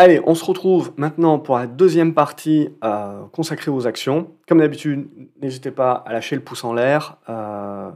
[0.00, 4.30] Allez, on se retrouve maintenant pour la deuxième partie euh, consacrée aux actions.
[4.46, 5.08] Comme d'habitude,
[5.42, 7.90] n'hésitez pas à lâcher le pouce en l'air euh,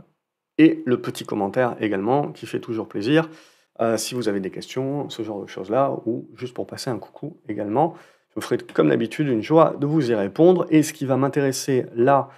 [0.58, 3.30] et le petit commentaire également, qui fait toujours plaisir.
[3.80, 6.98] Euh, si vous avez des questions, ce genre de choses-là, ou juste pour passer un
[6.98, 7.94] coucou également,
[8.30, 10.66] je me ferai comme d'habitude une joie de vous y répondre.
[10.70, 12.30] Et ce qui va m'intéresser là,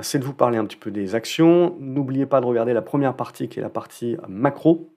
[0.00, 1.76] c'est de vous parler un petit peu des actions.
[1.80, 4.94] N'oubliez pas de regarder la première partie qui est la partie macro,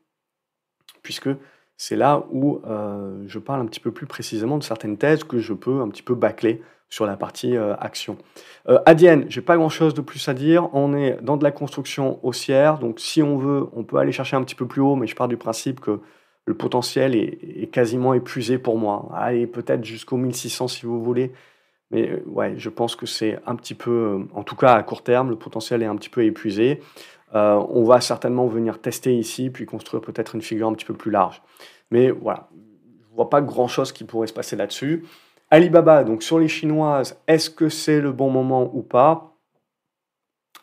[1.02, 1.30] puisque
[1.78, 5.40] c'est là où euh, je parle un petit peu plus précisément de certaines thèses que
[5.40, 8.18] je peux un petit peu bâcler sur la partie euh, action.
[8.70, 10.70] Euh, Adienne, j'ai pas grand chose de plus à dire.
[10.74, 14.38] On est dans de la construction haussière, donc si on veut, on peut aller chercher
[14.38, 16.00] un petit peu plus haut, mais je pars du principe que
[16.46, 19.10] le potentiel est, quasiment épuisé pour moi.
[19.16, 21.32] Allez, peut-être jusqu'au 1600 si vous voulez.
[21.92, 25.30] Mais ouais, je pense que c'est un petit peu, en tout cas à court terme,
[25.32, 26.82] le potentiel est un petit peu épuisé.
[27.34, 30.94] Euh, on va certainement venir tester ici, puis construire peut-être une figure un petit peu
[30.94, 31.42] plus large.
[31.92, 35.06] Mais voilà, je ne vois pas grand-chose qui pourrait se passer là-dessus.
[35.52, 39.36] Alibaba, donc sur les chinoises, est-ce que c'est le bon moment ou pas?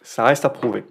[0.03, 0.85] Ça reste à prouver.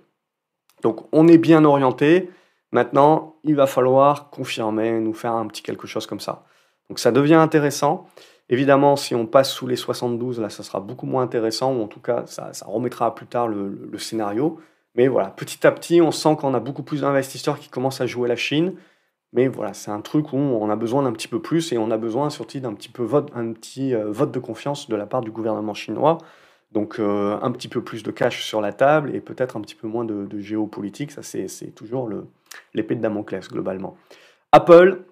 [0.81, 2.29] Donc on est bien orienté.
[2.71, 6.45] Maintenant, il va falloir confirmer, nous faire un petit quelque chose comme ça.
[6.89, 8.07] Donc ça devient intéressant.
[8.47, 11.87] Évidemment, si on passe sous les 72, là, ça sera beaucoup moins intéressant, ou en
[11.87, 14.59] tout cas, ça, remettra plus tard le scénario.
[14.95, 18.07] Mais voilà, petit à petit, on sent qu'on a beaucoup plus d'investisseurs qui commencent à
[18.07, 18.75] jouer la Chine.
[19.33, 21.89] Mais voilà, c'est un truc où on a besoin d'un petit peu plus et on
[21.89, 25.05] a besoin surtout d'un petit peu vote, un petit euh, vote de confiance de la
[25.05, 26.17] part du gouvernement chinois.
[26.71, 29.75] Donc euh, un petit peu plus de cash sur la table et peut-être un petit
[29.75, 31.11] peu moins de, géopolitique.
[31.11, 32.09] Ça, c'est toujours
[32.73, 33.95] l'épée de Damoclès globalement.
[34.51, 35.03] Apple,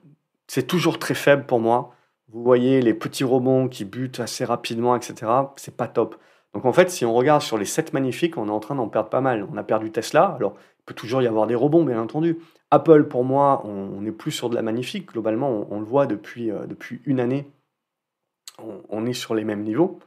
[0.48, 1.94] c'est toujours très faible pour moi.
[2.32, 5.32] Vous voyez les petits rebonds qui butent assez rapidement, etc.
[5.56, 6.18] C'est pas top.
[6.54, 8.88] Donc en fait, si on regarde sur les 7 magnifiques, on est en train d'en
[8.88, 9.48] perdre pas mal.
[9.52, 12.38] On a perdu Tesla, alors il peut toujours y avoir des rebonds, bien entendu.
[12.72, 15.12] Apple, pour moi, on n'est plus sur de la magnifique.
[15.12, 17.50] Globalement, on, le voit depuis, euh, depuis une année,
[18.90, 20.00] on, est sur les mêmes niveaux.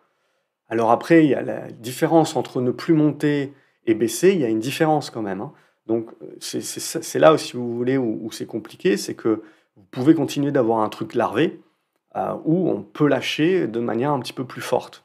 [0.69, 3.53] Alors après, il y a la différence entre ne plus monter
[3.87, 5.41] et baisser, il y a une différence quand même.
[5.41, 5.53] Hein.
[5.87, 9.43] Donc c'est là, si vous voulez, où, c'est compliqué, c'est que
[9.77, 11.61] vous pouvez continuer d'avoir un truc larvé,
[12.15, 15.05] euh, où on peut lâcher de manière un petit peu plus forte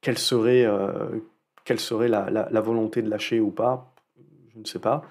[0.00, 1.20] quelle serait, euh,
[1.64, 3.92] quelle serait la, volonté de lâcher ou pas,
[4.54, 5.04] je ne sais pas.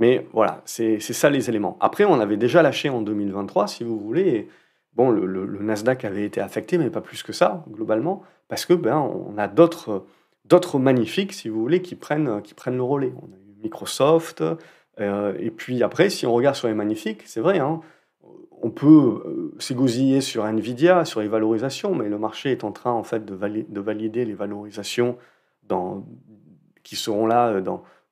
[0.00, 1.76] Mais voilà, c'est ça les éléments.
[1.80, 4.48] Après, on avait déjà lâché en 2023, si vous voulez.
[4.94, 8.96] bon, le, Nasdaq avait été affecté, mais pas plus que ça, globalement, parce que ben,
[8.96, 13.12] on a d'autres magnifiques, si vous voulez, qui prennent, qui prennent le relais.
[13.22, 14.42] On a eu Microsoft,
[15.00, 17.80] euh, et puis après, si on regarde sur les magnifiques, c'est vrai, hein,
[18.62, 22.92] on peut euh, s'égosiller sur Nvidia, sur les valorisations, mais le marché est en train
[22.92, 23.34] en fait de,
[23.80, 25.16] valider, les valorisations
[26.82, 27.60] qui seront là euh,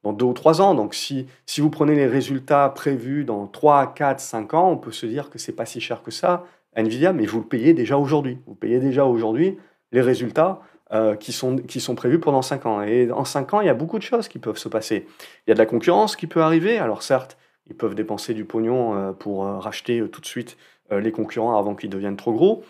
[0.08, 0.74] dans, deux ou trois ans.
[0.74, 1.26] Donc si,
[1.58, 5.38] vous prenez les résultats prévus dans 3, 4, 5 ans, on peut se dire que
[5.38, 6.44] c'est pas si cher que ça,
[6.76, 8.38] Nvidia, mais vous le payez déjà aujourd'hui.
[8.47, 9.58] Vous payez déjà aujourd'hui
[9.92, 10.60] les résultats
[10.92, 12.82] euh, qui, sont, qui sont prévus pendant 5 ans.
[12.82, 15.06] Et en 5 ans, il y a beaucoup de choses qui peuvent se passer.
[15.47, 16.78] Il y a de la concurrence qui peut arriver.
[16.78, 17.36] Alors certes,
[17.68, 20.56] ils peuvent dépenser du pognon euh, pour euh, racheter tout de suite
[20.91, 22.64] les concurrents avant qu'ils deviennent trop gros.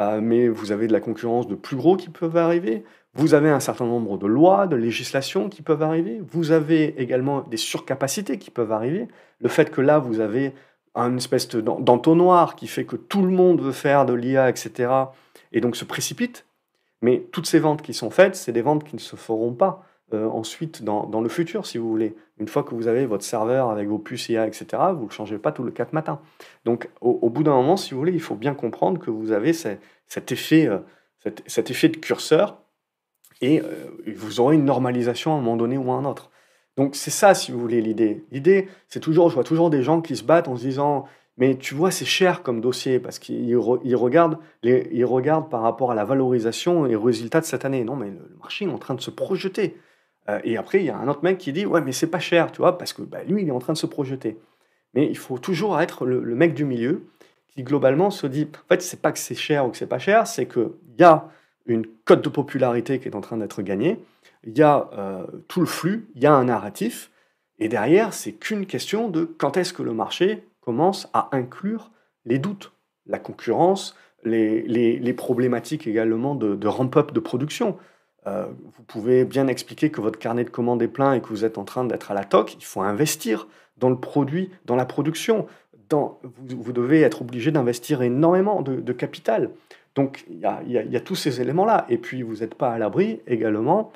[0.00, 2.82] mais vous avez de la concurrence de plus gros qui peuvent arriver.
[3.18, 6.22] Vous avez un certain nombre de lois, de législations qui peuvent arriver.
[6.30, 9.08] Vous avez également des surcapacités qui peuvent arriver.
[9.40, 10.54] Le fait que là, vous avez
[10.94, 14.92] une espèce d'entonnoir qui fait que tout le monde veut faire de l'IA, etc.
[15.50, 16.46] Et donc se précipite.
[17.02, 19.84] Mais toutes ces ventes qui sont faites, c'est des ventes qui ne se feront pas.
[20.14, 22.14] Euh, ensuite dans, le futur, si vous voulez.
[22.38, 25.12] Une fois que vous avez votre serveur avec vos puces IA, etc., vous ne le
[25.12, 26.20] changez pas tous les quatre matins.
[26.64, 29.52] Donc, au, bout d'un moment, si vous voulez, il faut bien comprendre que vous avez
[29.52, 30.78] cet, effet, euh,
[31.46, 32.58] cet, effet de curseur
[33.40, 36.30] et euh, vous aurez une normalisation à un moment donné ou à un autre.
[36.76, 38.24] Donc, c'est ça, si vous voulez, l'idée.
[38.30, 41.06] L'idée, c'est toujours, je vois toujours des gens qui se battent en se disant
[41.38, 45.94] mais tu vois, c'est cher comme dossier parce qu'ils regardent, ils regardent par rapport à
[45.94, 47.84] la valorisation et aux résultats de cette année.
[47.84, 49.76] Non, mais le marché est en train de se projeter.
[50.28, 52.18] Euh, et après, il y a un autre mec qui dit Ouais, mais c'est pas
[52.18, 54.36] cher, tu vois, parce que bah, lui, il est en train de se projeter.
[54.94, 57.06] Mais il faut toujours être le, mec du milieu
[57.54, 60.00] qui, globalement, se dit En fait, c'est pas que c'est cher ou que c'est pas
[60.00, 61.28] cher, c'est qu'il y a
[61.68, 64.00] une cote de popularité qui est en train d'être gagnée,
[64.44, 67.10] il y a euh, tout le flux, il y a un narratif,
[67.60, 71.90] et derrière, c'est qu'une question de quand est-ce que le marché commence à inclure
[72.24, 72.72] les doutes,
[73.06, 77.78] la concurrence, les, problématiques également de, de ramp-up de production.
[78.26, 81.44] Euh, vous pouvez bien expliquer que votre carnet de commandes est plein et que vous
[81.44, 82.54] êtes en train d'être à la toque.
[82.54, 83.46] Il faut investir
[83.78, 85.46] dans le produit, dans la production.
[85.90, 89.50] Vous, devez être obligé d'investir énormément de, capital.
[89.94, 91.86] Donc il y a, tous ces éléments-là.
[91.88, 93.92] Et puis vous n'êtes pas à l'abri également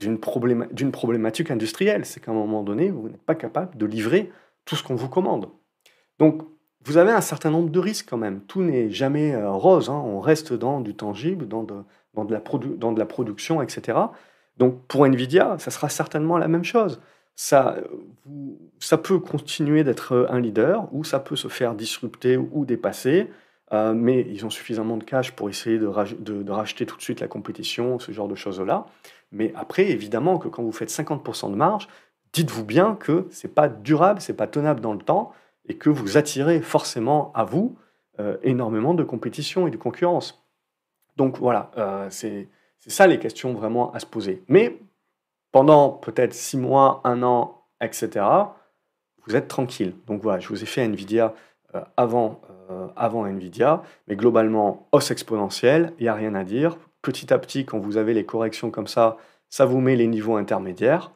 [0.00, 2.04] d'une problématique industrielle.
[2.04, 4.30] C'est qu'à un moment donné, vous n'êtes pas capable de livrer
[4.64, 5.48] tout ce qu'on vous commande.
[6.18, 6.42] Donc
[6.84, 8.40] vous avez un certain nombre de risques quand même.
[8.42, 10.02] Tout n'est jamais euh, rose, hein.
[10.04, 12.40] on reste dans du tangible, dans de, la,
[13.06, 13.98] production, etc.
[14.56, 17.00] Donc pour Nvidia, ça sera certainement la même chose.
[17.34, 17.76] Ça,
[18.80, 23.28] ça peut continuer d'être un leader ou ça peut se faire disrupter ou dépasser.
[23.72, 25.86] Euh, mais ils ont suffisamment de cash pour essayer de,
[26.50, 28.86] racheter tout de suite la compétition, ce genre de choses-là.
[29.30, 31.88] Mais après, évidemment que quand vous faites 50% de marge,
[32.32, 35.32] dites-vous bien que ce n'est pas durable, ce n'est pas tenable dans le temps,
[35.66, 37.76] et que vous attirez forcément à vous
[38.20, 40.42] euh, énormément de compétition et de concurrence.
[41.16, 42.48] Donc voilà, euh, c'est
[42.86, 44.42] ça les questions vraiment à se poser.
[44.48, 44.78] Mais
[45.52, 48.24] pendant peut-être 6 mois, 1 an, etc.,
[49.26, 49.94] vous êtes tranquille.
[50.06, 51.34] Donc voilà, je vous ai fait Nvidia
[51.98, 52.40] avant
[52.96, 56.76] avant Nvidia, mais globalement, hausse exponentielle, il n'y a rien à dire.
[57.02, 59.16] Petit à petit, quand vous avez les corrections comme ça,
[59.48, 61.12] ça vous met les niveaux intermédiaires.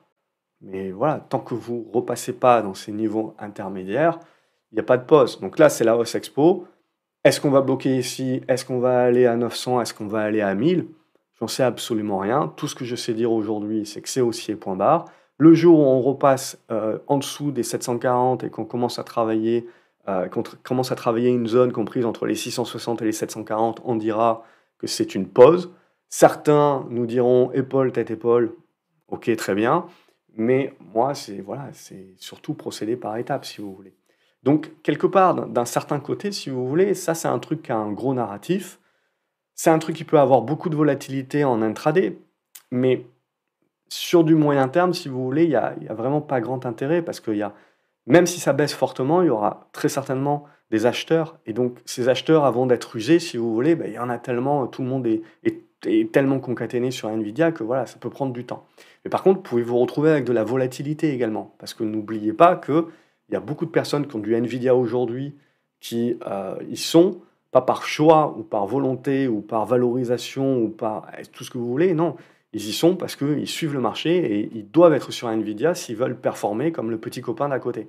[0.60, 4.20] Mais voilà, tant que vous ne repassez pas dans ces niveaux intermédiaires,
[4.70, 5.40] il n'y a pas de pause.
[5.40, 6.66] Donc là, c'est la hausse expo.
[7.24, 8.42] Est-ce qu'on va bloquer ici?
[8.48, 10.86] Est-ce qu'on va aller à 900 Est-ce qu'on va aller à 1000
[11.40, 12.52] J'en sais absolument rien.
[12.56, 15.06] Tout ce que je sais dire aujourd'hui, c'est que c'est haussier point barre.
[15.38, 19.66] Le jour où on repasse euh, en dessous des 740 et qu'on commence à travailler
[20.08, 20.28] euh,
[20.62, 24.44] commence à travailler une zone comprise entre les 660 et les 740, on dira
[24.78, 25.72] que c'est une pause.
[26.08, 28.54] Certains nous diront épaule, tête, épaule,
[29.08, 29.86] ok, très bien.
[30.34, 31.70] Mais moi, c'est voilà,
[32.16, 33.94] surtout procéder par étapes, si vous voulez.
[34.42, 37.76] Donc, quelque part, d'un certain côté, si vous voulez, ça, c'est un truc qui a
[37.76, 38.80] un gros narratif.
[39.54, 42.18] C'est un truc qui peut avoir beaucoup de volatilité en intraday,
[42.70, 43.06] mais
[43.88, 47.02] sur du moyen terme, si vous voulez, il n'y a, a, vraiment pas grand intérêt
[47.02, 47.54] parce qu'il y a
[48.06, 51.38] même si ça baisse fortement, il y aura très certainement des acheteurs.
[51.46, 54.18] Et donc, ces acheteurs, avant d'être usés, si vous voulez, ben, il y en a
[54.18, 55.22] tellement, tout le monde est,
[56.12, 58.64] tellement concaténé sur Nvidia que voilà, ça peut prendre du temps.
[59.04, 61.56] Mais par contre, pouvez vous retrouver avec de la volatilité également?
[61.58, 62.84] Parce que n'oubliez pas qu'il
[63.32, 65.34] y a beaucoup de personnes qui ont du Nvidia aujourd'hui
[65.80, 67.20] qui euh, y sont,
[67.50, 71.68] pas par choix ou par volonté ou par valorisation ou par tout ce que vous
[71.68, 72.14] voulez, non.
[72.52, 75.96] Ils y sont parce qu'ils suivent le marché et ils doivent être sur Nvidia s'ils
[75.96, 77.88] veulent performer comme le petit copain d'à côté.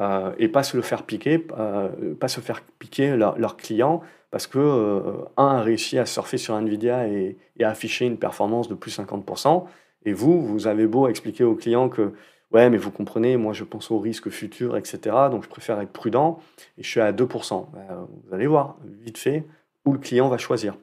[0.00, 4.00] Euh, et pas se le faire piquer, euh, pas se faire piquer leurs leur clients
[4.30, 8.68] parce que euh, un a réussi à surfer sur Nvidia et, à afficher une performance
[8.68, 9.64] de plus 50%,
[10.04, 12.12] et vous, vous avez beau expliquer aux clients que
[12.52, 15.16] ouais, mais vous comprenez, moi je pense aux risques futurs, etc.
[15.30, 16.38] Donc je préfère être prudent
[16.76, 17.66] et je suis à 2%.
[17.72, 19.44] Ben, vous allez voir vite fait
[19.84, 20.76] où le client va choisir.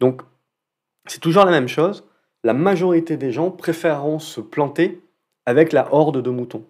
[0.00, 0.22] Donc
[1.06, 2.04] c'est toujours la même chose
[2.44, 5.00] la majorité des gens préféreront se planter
[5.46, 6.64] avec la horde de moutons.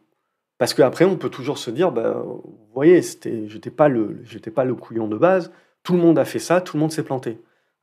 [0.56, 4.22] Parce qu'après, on peut toujours se dire, bah, vous voyez, je n'étais pas, le,
[4.54, 7.02] pas le couillon de base, tout le monde a fait ça, tout le monde s'est
[7.02, 7.38] planté.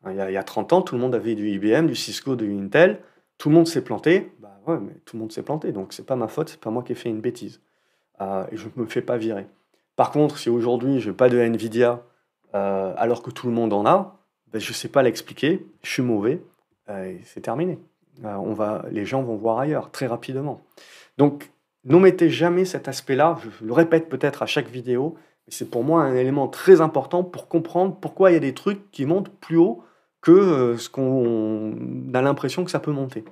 [0.10, 1.96] Il y, a, il y, a, 30 ans, tout le monde avait du IBM, du
[1.96, 3.00] Cisco, du Intel,
[3.38, 6.16] tout le monde s'est planté, bah mais tout le monde s'est planté, donc c'est pas
[6.16, 7.62] ma faute, c'est pas moi qui ai fait une bêtise.
[8.22, 9.46] Euh, et je ne me fais pas virer.
[9.96, 12.02] Par contre, si aujourd'hui je n'ai pas de Nvidia
[12.56, 14.18] euh, alors que tout le monde en a,
[14.52, 16.42] ben, je ne sais pas l'expliquer, je suis mauvais,
[17.24, 17.80] c'est terminé.
[18.26, 20.62] Euh, on va, les gens vont voir ailleurs très rapidement.
[21.18, 21.52] Donc,
[21.86, 23.38] n'omettez jamais cet aspect-là.
[23.44, 25.16] Je le répète peut-être à chaque vidéo,
[25.48, 28.90] c'est pour moi un élément très important pour comprendre pourquoi il y a des trucs
[28.92, 29.84] qui montent plus haut
[30.22, 31.74] que euh, ce qu'on
[32.14, 33.26] a l'impression que ça peut monter.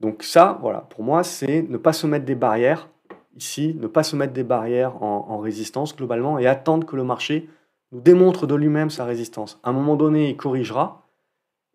[0.00, 2.88] Donc ça, voilà, pour moi, c'est ne pas se mettre des barrières
[3.36, 7.48] ici, ne pas se mettre des barrières en, résistance globalement et attendre que le marché
[7.92, 9.60] nous démontre de lui-même sa résistance.
[9.62, 11.05] À un moment donné, il corrigera,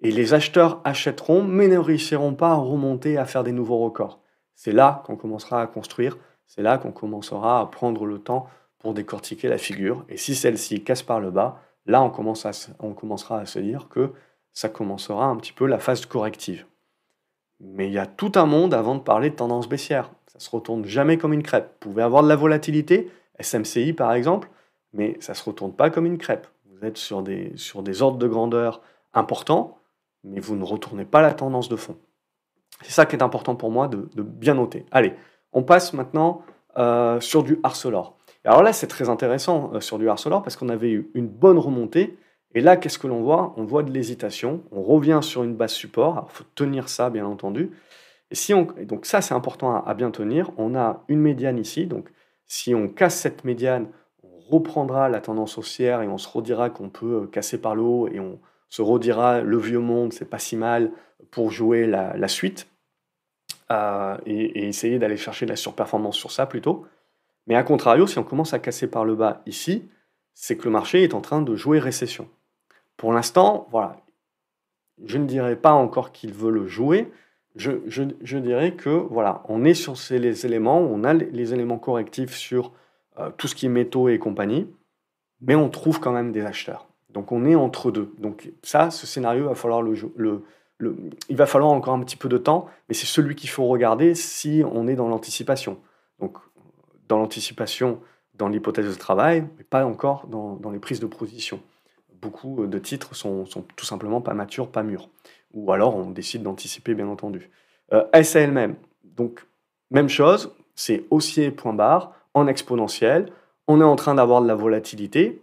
[0.02, 4.20] et les acheteurs achèteront, mais ne réussiront pas à remonter, à faire des nouveaux records.
[4.56, 6.18] C'est là qu'on commencera à construire,
[6.48, 8.48] c'est là qu'on commencera à prendre le temps
[8.80, 10.04] pour décortiquer la figure.
[10.10, 13.88] Et si celle-ci casse par le bas, là on, commence on commencera à se dire
[13.90, 14.12] que
[14.52, 16.66] ça commencera un petit peu la phase corrective.
[17.60, 20.12] Mais il y a tout un monde avant de parler de tendance baissière.
[20.28, 21.68] Ça se retourne jamais comme une crêpe.
[21.84, 24.50] Vous pouvez avoir de la volatilité, SMCI par exemple,
[24.94, 26.48] mais ça ne se retourne pas comme une crêpe.
[26.66, 28.82] Vous êtes sur des, sur des ordres de grandeur
[29.14, 29.78] importants,
[30.24, 31.98] mais vous ne retournez pas la tendance de fond.
[32.82, 34.86] C'est ça qui est important pour moi de, bien noter.
[34.92, 35.14] Allez,
[35.54, 36.42] on passe maintenant
[36.78, 38.18] euh, sur du Arcelor.
[38.46, 41.60] alors là, c'est très intéressant euh, sur du Arcelor parce qu'on avait eu une bonne
[41.60, 42.18] remontée.
[42.54, 43.54] Et là, qu'est-ce que l'on voit?
[43.58, 44.64] On voit de l'hésitation.
[44.72, 46.28] On revient sur une base support.
[46.30, 47.72] Il faut tenir ça, bien entendu.
[48.30, 50.52] Et, si on, donc ça, c'est important à, à, bien tenir.
[50.58, 51.86] On a une médiane ici.
[51.86, 52.10] Donc
[52.48, 53.88] si on casse cette médiane,
[54.24, 57.82] on reprendra la tendance haussière et on se redira qu'on peut euh, casser par le
[57.82, 58.40] haut et on,
[58.72, 60.92] se redira le vieux monde, c'est pas si mal
[61.30, 62.68] pour jouer la, suite
[63.70, 66.86] euh, et, essayer d'aller chercher de la surperformance sur ça plutôt.
[67.48, 69.90] Mais à contrario, si on commence à casser par le bas ici,
[70.34, 72.30] c'est que le marché est en train de jouer récession.
[72.96, 73.98] Pour l'instant, voilà,
[75.04, 77.12] je ne dirais pas encore qu'il veut le jouer.
[77.58, 82.36] Je, dirais que voilà, on est sur ces les éléments, on a les, éléments correctifs
[82.36, 82.72] sur
[83.20, 84.74] euh, tout ce qui est métaux et compagnie.
[85.42, 86.91] mais on trouve quand même des acheteurs.
[87.14, 88.14] Donc on est entre deux.
[88.18, 90.44] Donc ça, ce scénario, va falloir le, le,
[91.30, 94.16] il va falloir encore un petit peu de temps, mais c'est celui qu'il faut regarder
[94.16, 95.80] si on est dans l'anticipation.
[96.20, 96.38] Donc
[97.08, 98.00] dans l'anticipation,
[98.36, 101.62] dans l'hypothèse de travail, mais pas encore dans, les prises de position.
[102.22, 105.10] Beaucoup de titres sont, sont, tout simplement pas matures, pas mûrs.
[105.54, 107.50] Ou alors on décide d'anticiper, bien entendu.
[107.94, 109.46] Euh, SAL même, donc
[109.90, 113.32] même chose, c'est haussier point barre en exponentiel.
[113.68, 115.42] On est en train d'avoir de la volatilité,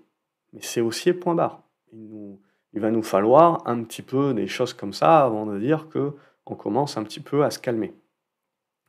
[0.52, 1.62] mais c'est haussier point barre.
[1.93, 2.38] Il,
[2.81, 6.12] va nous falloir un petit peu des choses comme ça avant de dire que
[6.47, 7.93] on commence un petit peu à se calmer,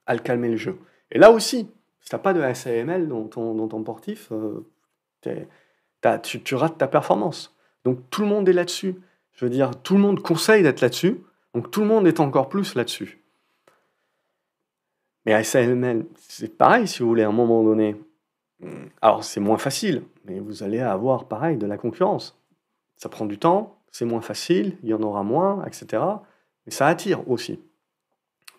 [0.05, 0.77] à le calmer le jeu.
[1.11, 1.69] Et là aussi,
[2.01, 4.65] si tu n'as pas de SAML dans ton, dans ton portif, euh,
[5.23, 7.55] tu, rates ta performance.
[7.83, 8.95] Donc tout le monde est là-dessus.
[9.33, 11.21] Je veux dire, tout le monde conseille d'être là-dessus.
[11.53, 13.21] Donc tout le monde est encore plus là-dessus.
[15.25, 17.95] Mais SAML, c'est pareil si vous voulez à un moment donné.
[19.01, 22.37] Alors c'est moins facile, mais vous allez avoir pareil de la concurrence.
[22.97, 26.03] Ça prend du temps, c'est moins facile, il y en aura moins, etc.
[26.65, 27.59] Mais ça attire aussi.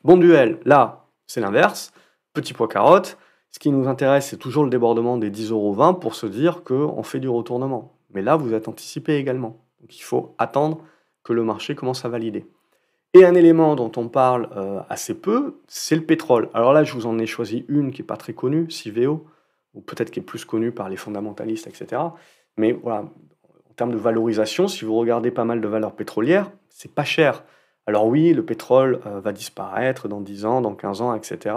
[0.02, 1.92] Bon duel, là, c'est l'inverse.
[2.32, 3.18] Petit poids carotte.
[3.50, 7.02] Ce qui nous intéresse, c'est toujours le débordement des 10,20 euros pour se dire qu'on
[7.02, 7.92] fait du retournement.
[8.14, 9.58] Mais là, vous êtes anticipé également.
[9.80, 10.78] Donc il faut attendre
[11.22, 12.46] que le marché commence à valider.
[13.12, 16.48] Et un élément dont on parle euh, assez peu, c'est le pétrole.
[16.54, 19.26] Alors là, je vous en ai choisi une qui n'est pas très connue, Civeo,
[19.74, 22.02] ou peut-être qui est plus connue par les fondamentalistes, etc.
[22.56, 26.92] Mais voilà, en termes de valorisation, si vous regardez pas mal de valeurs pétrolières, c'est
[26.92, 27.44] pas cher.
[27.86, 31.54] Alors oui, le pétrole euh, va disparaître dans 10 ans, dans 15 ans, etc.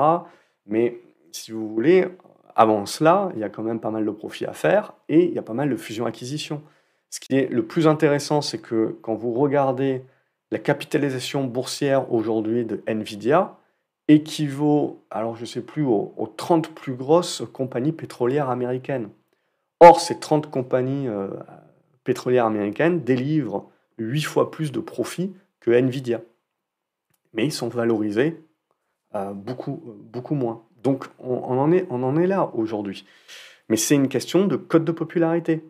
[0.66, 1.00] Mais
[1.32, 2.08] si vous voulez,
[2.56, 5.34] avant cela, il y a quand même pas mal de profits à faire et il
[5.34, 6.62] y a pas mal de fusion-acquisition.
[7.10, 10.04] Ce qui est le plus intéressant, c'est que quand vous regardez
[10.52, 13.58] la capitalisation boursière aujourd'hui de Nvidia,
[14.14, 19.10] équivaut, alors je ne sais plus, aux, 30 plus grosses compagnies pétrolières américaines.
[19.80, 21.28] Or, ces 30 compagnies euh,
[22.04, 26.22] pétrolières américaines délivrent 8 fois plus de profits que Nvidia.
[27.34, 28.42] Mais ils sont valorisés
[29.16, 30.64] euh, beaucoup, beaucoup moins.
[30.82, 33.06] Donc on, en, est, on en est là aujourd'hui.
[33.70, 35.64] Mais c'est une question de code de popularité.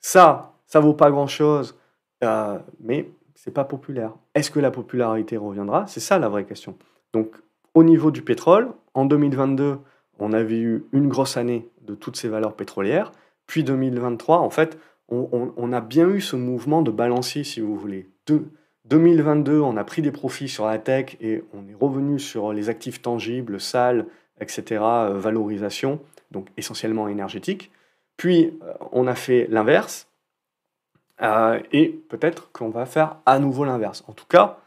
[0.00, 1.78] Ça, ça vaut pas grand-chose,
[2.24, 4.12] euh, mais c'est pas populaire.
[4.34, 5.86] Est-ce que la popularité reviendra?
[5.86, 6.76] C'est ça la vraie question.
[7.12, 7.36] Donc
[7.78, 9.78] au niveau du pétrole, en 2022,
[10.18, 13.12] on avait eu une grosse année de toutes ces valeurs pétrolières.
[13.46, 14.76] Puis 2023, en fait,
[15.08, 18.10] on, a bien eu ce mouvement de balancier, si vous voulez.
[18.26, 18.42] De,
[18.86, 22.68] 2022, on a pris des profits sur la tech et on est revenu sur les
[22.68, 24.06] actifs tangibles, sales,
[24.40, 26.00] etc., euh, valorisation,
[26.32, 27.70] donc essentiellement énergétique.
[28.16, 30.08] Puis euh, on a fait l'inverse,
[31.22, 34.02] euh, et peut-être qu'on va faire à nouveau l'inverse.
[34.08, 34.58] En tout cas,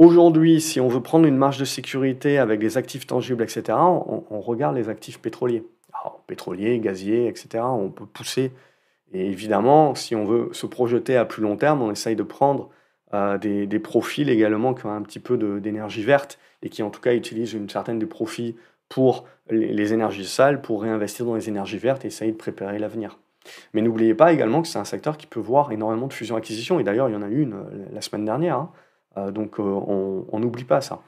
[0.00, 4.40] aujourd'hui, si on veut prendre une marge de sécurité avec des actifs tangibles, etc., on,
[4.40, 5.62] regarde les actifs pétroliers.
[5.92, 8.50] Alors, pétroliers, gaziers, etc., on peut pousser.
[9.12, 12.70] Et évidemment, si on veut se projeter à plus long terme, on essaye de prendre
[13.40, 17.00] des, des, profils également qui ont un petit peu d'énergie verte et qui en tout
[17.00, 18.54] cas utilisent une certaine des profits
[18.90, 23.18] pour les, énergies sales, pour réinvestir dans les énergies vertes et essayer de préparer l'avenir.
[23.72, 26.84] Mais n'oubliez pas également que c'est un secteur qui peut voir énormément de fusions-acquisitions, et
[26.84, 28.72] d'ailleurs il y en a eu une euh, la semaine dernière, hein.
[29.16, 31.02] Euh, donc euh, on n'oublie pas ça.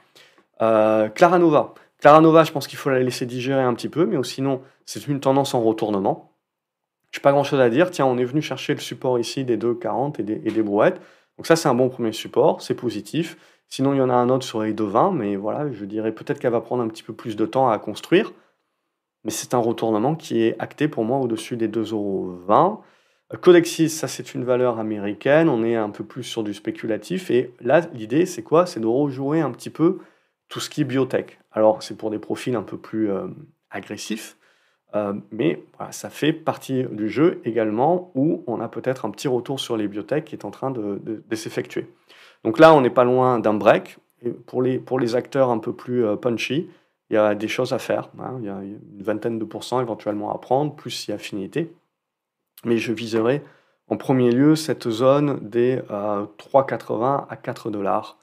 [0.59, 1.73] Clara Nova.
[1.99, 5.07] Clara Nova, je pense qu'il faut la laisser digérer un petit peu, mais sinon c'est
[5.07, 6.31] une tendance en retournement.
[7.11, 7.91] Je n'ai pas grand chose à dire.
[7.91, 11.01] Tiens, on est venu chercher le support ici des 2,40 et et des brouettes.
[11.37, 13.37] Donc ça, c'est un bon premier support, c'est positif.
[13.67, 16.39] Sinon, il y en a un autre sur les 2,20, mais voilà, je dirais peut-être
[16.39, 18.31] qu'elle va prendre un petit peu plus de temps à construire.
[19.23, 22.79] Mais c'est un retournement qui est acté pour moi au-dessus des 2,20€.
[23.41, 27.31] Codexis, ça c'est une valeur américaine, on est un peu plus sur du spéculatif.
[27.31, 28.65] Et là, l'idée, c'est quoi?
[28.65, 29.99] C'est de rejouer un petit peu
[30.49, 31.39] tout ce qui est biotech.
[31.51, 33.27] Alors, c'est pour des profils un peu plus euh,
[33.71, 34.37] agressifs,
[34.95, 39.59] euh, mais ça fait partie du jeu également où on a peut-être un petit retour
[39.59, 41.87] sur les biotech qui est en train de, s'effectuer.
[42.43, 43.97] Donc là, on n'est pas loin d'un break.
[44.21, 46.69] Et pour, les, pour les acteurs un peu plus euh, punchy,
[47.09, 48.09] il y a des choses à faire.
[48.19, 48.37] Hein.
[48.39, 51.73] Il y a une vingtaine de pourcents éventuellement à prendre, plus si affinité.
[52.63, 53.43] Mais je viserai
[53.89, 58.17] en premier lieu cette zone des 3,80 à 4 dollars?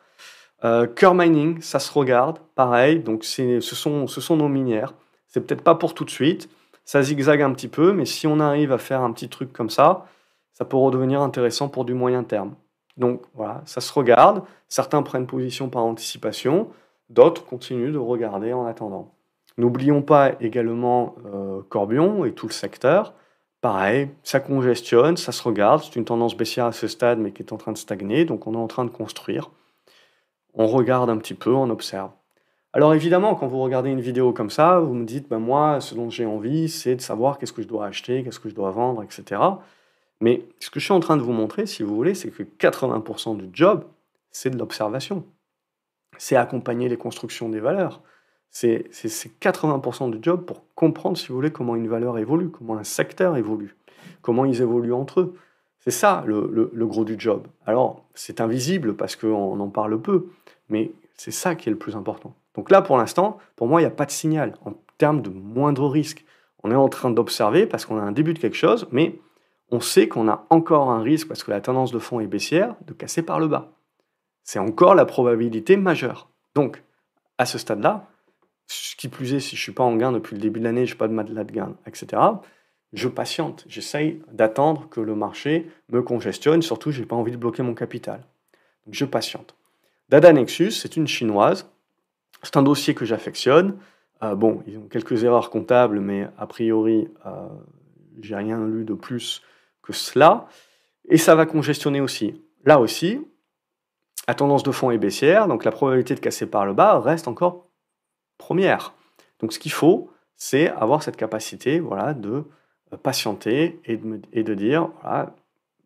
[0.65, 4.95] Euh, Mining, ça se regarde, pareil, donc ce sont, ce sont nos minières.
[5.27, 6.49] C'est peut-être pas pour tout de suite,
[6.85, 9.71] ça zigzague un petit peu, mais si on arrive à faire un petit truc comme
[9.71, 10.07] ça,
[10.53, 12.55] ça peut redevenir intéressant pour du moyen terme.
[12.97, 14.43] Donc voilà, ça se regarde.
[14.69, 16.69] Certains prennent position par anticipation,
[17.09, 19.15] d'autres continuent de regarder en attendant.
[19.57, 23.15] N'oublions pas également euh, Corbion et tout le secteur.
[23.61, 25.83] Pareil, ça congestionne, ça se regarde.
[25.83, 28.25] C'est une tendance baissière à ce stade, mais qui est en train de stagner.
[28.25, 29.51] Donc on est en train de construire.
[30.55, 32.11] On regarde un petit peu, on observe.
[32.73, 35.95] Alors évidemment, quand vous regardez une vidéo comme ça, vous me dites, ben moi, ce
[35.95, 38.71] dont j'ai envie, c'est de savoir qu'est-ce que je dois acheter, qu'est-ce que je dois
[38.71, 39.41] vendre, etc.
[40.21, 42.45] Mais ce que je suis en train de vous montrer, si vous voulez, c'est que
[42.45, 43.85] 80% du job,
[44.31, 45.25] c'est de l'observation.
[46.17, 48.03] C'est accompagner les constructions des valeurs.
[48.51, 52.85] C'est 80% du job pour comprendre, si vous voulez, comment une valeur évolue, comment un
[52.85, 53.77] secteur évolue,
[54.23, 55.35] comment ils évoluent entre eux.
[55.79, 57.47] C'est ça le, le, gros du job.
[57.65, 60.27] Alors, c'est invisible parce qu'on en parle peu,
[60.69, 62.35] mais c'est ça qui est le plus important.
[62.55, 65.31] Donc là, pour l'instant, pour moi, il n'y a pas de signal en termes de
[65.31, 66.25] moindre risque.
[66.63, 69.19] On est en train d'observer parce qu'on a un début de quelque chose, mais
[69.71, 72.75] on sait qu'on a encore un risque, parce que la tendance de fond est baissière,
[72.87, 73.71] de casser par le bas.
[74.43, 76.29] C'est encore la probabilité majeure.
[76.55, 76.83] Donc,
[77.39, 78.10] à ce stade-là,
[78.73, 80.65] ce qui plus est, si je ne suis pas en gain depuis le début de
[80.65, 82.23] l'année, je n'ai pas de matelas de gain, etc.,
[82.93, 83.65] je patiente.
[83.69, 86.61] J'essaye d'attendre que le marché me congestionne.
[86.61, 88.25] Surtout, je n'ai pas envie de bloquer mon capital.
[88.91, 89.55] Je patiente.
[90.09, 91.71] Dada Nexus, c'est une chinoise.
[92.43, 93.77] C'est un dossier que j'affectionne.
[94.25, 97.49] Euh, bon, ils ont quelques erreurs comptables, mais a priori, euh,
[98.21, 99.43] j'ai rien lu de plus
[99.83, 100.49] que cela.
[101.09, 102.43] Et ça va congestionner aussi.
[102.65, 103.21] Là aussi,
[104.27, 107.29] la tendance de fond est baissière, donc la probabilité de casser par le bas reste
[107.29, 107.70] encore
[108.41, 108.95] première.
[109.39, 112.45] Donc ce qu'il faut, c'est avoir cette capacité voilà, de
[112.93, 115.37] euh, patienter et de, et de dire, voilà,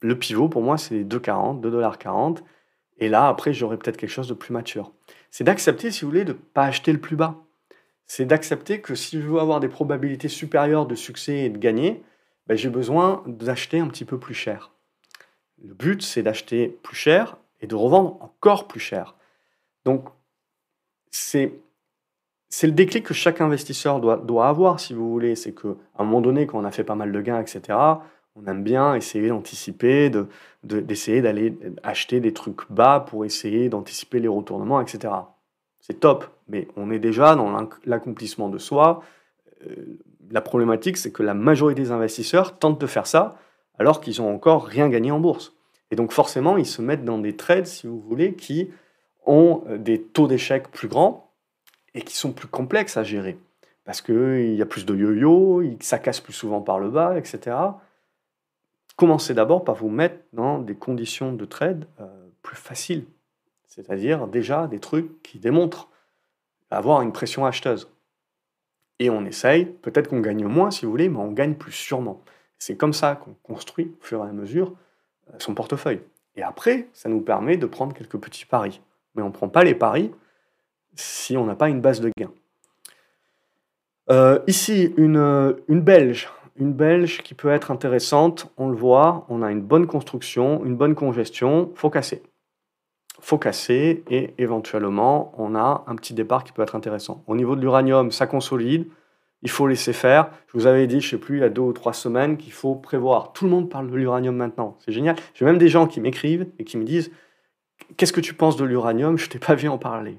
[0.00, 2.38] le pivot pour moi c'est 2,40, 2,40$,
[2.98, 4.92] et là après j'aurai peut-être quelque chose de plus mature.
[5.30, 7.34] C'est d'accepter, si vous voulez, de ne pas acheter le plus bas.
[8.06, 12.02] C'est d'accepter que si je veux avoir des probabilités supérieures de succès et de gagner,
[12.46, 14.70] ben, j'ai besoin d'acheter un petit peu plus cher.
[15.62, 19.16] Le but, c'est d'acheter plus cher et de revendre encore plus cher.
[19.84, 20.08] Donc,
[21.10, 21.54] c'est
[22.56, 25.34] c'est le déclic que chaque investisseur doit, doit avoir, si vous voulez.
[25.34, 27.76] C'est qu'à un moment donné, quand on a fait pas mal de gains, etc.,
[28.36, 30.08] on aime bien essayer d'anticiper,
[30.62, 35.12] d'essayer de, d'aller acheter des trucs bas pour essayer d'anticiper les retournements, etc.
[35.80, 39.02] C'est top, mais on est déjà dans l'accomplissement de soi.
[39.66, 39.98] Euh,
[40.30, 43.36] la problématique, c'est que la majorité des investisseurs tentent de faire ça
[43.80, 45.54] alors qu'ils n'ont encore rien gagné en bourse.
[45.90, 48.70] Et donc forcément, ils se mettent dans des trades, si vous voulez, qui
[49.26, 51.23] ont des taux d'échec plus grands
[51.94, 53.38] et qui sont plus complexes à gérer.
[53.84, 57.56] Parce qu'il y a plus de yo-yo, ça casse plus souvent par le bas, etc.
[58.96, 62.06] Commencez d'abord par vous mettre dans des conditions de trade euh,
[62.42, 63.04] plus faciles.
[63.66, 65.88] C'est-à-dire déjà des trucs qui démontrent
[66.70, 67.88] avoir une pression acheteuse.
[69.00, 72.22] Et on essaye, peut-être qu'on gagne moins si vous voulez, mais on gagne plus sûrement.
[72.58, 74.74] C'est comme ça qu'on construit au fur et à mesure
[75.30, 76.00] euh, son portefeuille.
[76.36, 78.80] Et après, ça nous permet de prendre quelques petits paris.
[79.14, 80.10] Mais on ne prend pas les paris
[80.94, 82.30] si on n'a pas une base de gain.
[84.10, 86.28] Euh, ici, une, une Belge.
[86.56, 90.76] Une Belge qui peut être intéressante, on le voit, on a une bonne construction, une
[90.76, 92.22] bonne congestion, faut casser
[93.24, 97.24] faut casser et éventuellement on a un petit départ qui peut être intéressant.
[97.26, 98.86] Au niveau de l'uranium, ça consolide,
[99.40, 100.30] il faut laisser faire.
[100.48, 102.52] Je vous avais dit, je sais plus, il y a deux ou trois semaines qu'il
[102.52, 103.32] faut prévoir.
[103.32, 105.16] Tout le monde parle de l'uranium maintenant, c'est génial.
[105.32, 107.10] J'ai même des gens qui m'écrivent et qui me disent
[107.96, 109.16] Qu'est-ce que tu penses de l'uranium?
[109.16, 110.18] Je t'ai pas vu en parler.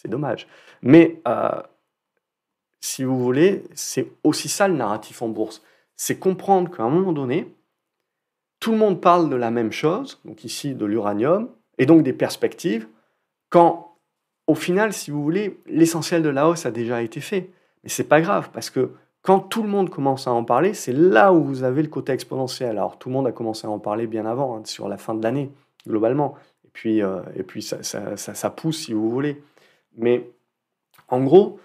[0.00, 0.46] C'est dommage.
[0.80, 1.60] Mais euh,
[2.80, 5.62] si vous voulez, c'est aussi ça le narratif en bourse.
[5.96, 7.54] C'est comprendre qu'à un moment donné,
[8.60, 12.14] tout le monde parle de la même chose, donc ici de l'uranium, et donc des
[12.14, 12.88] perspectives,
[13.50, 13.96] quand
[14.46, 17.50] au final, si vous voulez, l'essentiel de la hausse a déjà été fait.
[17.82, 20.94] Mais c'est pas grave, parce que quand tout le monde commence à en parler, c'est
[20.94, 22.70] là où vous avez le côté exponentiel.
[22.70, 25.14] Alors tout le monde a commencé à en parler bien avant, hein, sur la fin
[25.14, 25.50] de l'année,
[25.86, 26.36] globalement.
[26.64, 29.42] Et puis, euh, et puis ça, ça, ça, pousse, si vous voulez.
[29.96, 30.30] Mais
[31.08, 31.58] en gros,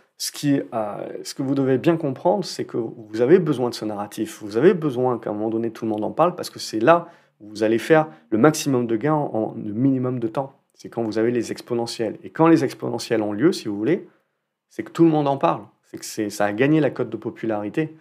[0.45, 4.41] euh, ce que vous devez bien comprendre, c'est que vous avez besoin de ce narratif.
[4.41, 6.79] Vous avez besoin qu'à un moment donné, tout le monde en parle, parce que c'est
[6.79, 7.07] là
[7.39, 10.53] vous allez faire le maximum de gains en, le minimum de temps.
[10.73, 12.17] C'est quand vous avez les exponentiels.
[12.23, 14.07] Et quand les exponentiels ont lieu, si vous voulez,
[14.69, 15.63] c'est que tout le monde en parle.
[15.83, 17.95] C'est que ça a gagné la cote de popularité.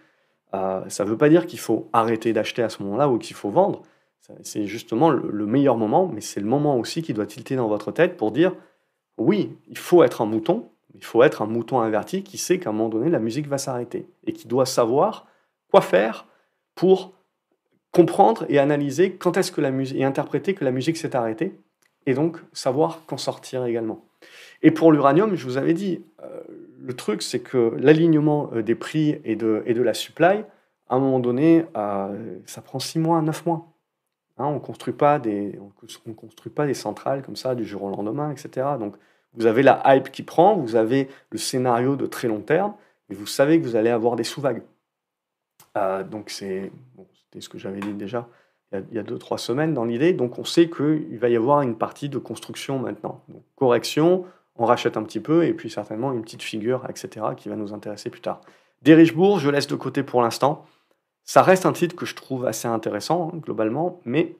[0.53, 3.35] Euh, ça ne veut pas dire qu'il faut arrêter d'acheter à ce moment-là ou qu'il
[3.35, 3.83] faut vendre.
[4.41, 7.91] C'est justement le, meilleur moment, mais c'est le moment aussi qui doit tilter dans votre
[7.91, 8.55] tête pour dire
[9.17, 12.69] oui, il faut être un mouton, il faut être un mouton inverti qui sait qu'à
[12.69, 15.27] un moment donné, la musique va s'arrêter et qui doit savoir
[15.71, 16.25] quoi faire
[16.73, 17.13] pour
[17.91, 21.57] comprendre et analyser quand est-ce que la musique et interpréter que la musique s'est arrêtée
[22.05, 24.05] et donc savoir qu'en sortir également.
[24.61, 26.41] Et pour l'uranium, je vous avais dit, euh,
[26.81, 30.43] le truc c'est que l'alignement euh, des prix et de, et de la supply,
[30.87, 33.67] à un moment donné, euh, ça prend 6 mois, 9 mois.
[34.37, 37.83] Hein, on ne construit, pas des, on, construit pas des centrales comme ça du jour
[37.83, 38.67] au lendemain, etc.
[38.79, 38.95] Donc
[39.33, 42.73] vous avez la hype qui prend, vous avez le scénario de très long terme,
[43.09, 44.63] et vous savez que vous allez avoir des sous-vagues.
[46.09, 46.71] donc c'est
[47.39, 48.27] ce que j'avais dit déjà
[48.91, 50.13] il y a deux, trois semaines dans l'idée.
[50.13, 53.23] Donc on sait qu'il va y avoir une partie de construction maintenant.
[53.55, 57.55] Correction, on rachète un petit peu, et puis certainement une petite figure, etc., qui va
[57.55, 58.41] nous intéresser plus tard.
[58.81, 60.65] Des Richebourg, je laisse de côté pour l'instant.
[61.25, 64.37] Ça reste un titre que je trouve assez intéressant, globalement, mais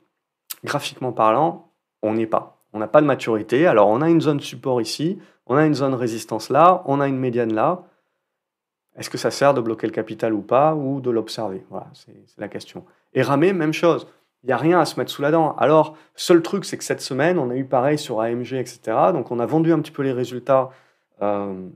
[0.64, 1.72] graphiquement parlant,
[2.02, 2.62] on n'est pas.
[2.74, 3.68] On n'a pas de maturité.
[3.68, 5.18] Alors, on a une zone support ici,
[5.48, 7.84] on a une zone résistance là, on a une médiane là.
[8.98, 11.66] Est-ce que ça sert de bloquer le capital ou pas, ou de l'observer?
[11.70, 12.86] Voilà, c'est la question.
[13.14, 14.08] Et ramer, même chose.
[14.44, 15.56] Il n'y a rien à se mettre sous la dent.
[15.58, 18.80] Alors, seul truc, c'est que cette semaine, on a eu pareil sur AMG, etc.
[19.12, 20.70] Donc, on a vendu un petit peu les résultats
[21.22, 21.68] euh,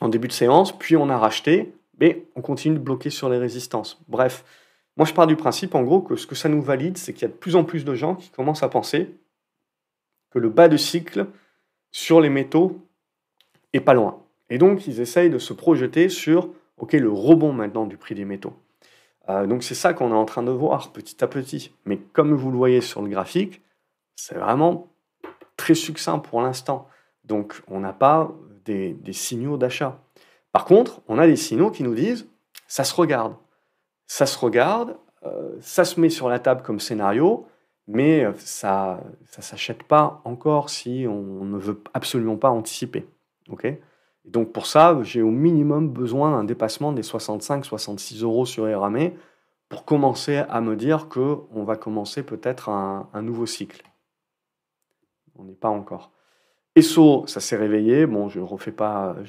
[0.00, 3.38] en début de séance, puis on a racheté, mais on continue de bloquer sur les
[3.38, 4.02] résistances.
[4.08, 4.44] Bref,
[4.96, 7.22] moi, je pars du principe, en gros, que ce que ça nous valide, c'est qu'il
[7.22, 9.14] y a de plus en plus de gens qui commencent à penser
[10.30, 11.26] que le bas de cycle
[11.92, 12.80] sur les métaux
[13.72, 14.20] est pas loin.
[14.50, 18.24] Et donc, ils essayent de se projeter sur ok, le rebond maintenant du prix des
[18.24, 18.54] métaux.
[19.28, 21.70] Euh, donc, c'est ça qu'on est en train de voir petit à petit.
[21.84, 23.62] Mais comme vous le voyez sur le graphique,
[24.16, 24.88] c'est vraiment
[25.56, 26.88] très succinct pour l'instant.
[27.22, 28.32] Donc, on n'a pas
[28.64, 30.00] des, signaux d'achat.
[30.52, 32.28] Par contre, on a des signaux qui nous disent
[32.68, 33.34] ça se regarde.
[34.06, 37.46] Ça se regarde, euh, ça se met sur la table comme scénario,
[37.86, 39.00] mais euh, ça
[39.36, 43.06] ne s'achète pas encore si on ne veut absolument pas anticiper.
[44.24, 49.12] donc pour ça, j'ai au minimum besoin d'un dépassement des 65-66 euros sur RAME
[49.68, 53.82] pour commencer à me dire qu'on va commencer peut-être un, nouveau cycle.
[55.36, 56.10] On n'est pas encore.
[56.76, 58.06] ESSO, ça s'est réveillé.
[58.06, 58.74] Bon, je ne refais,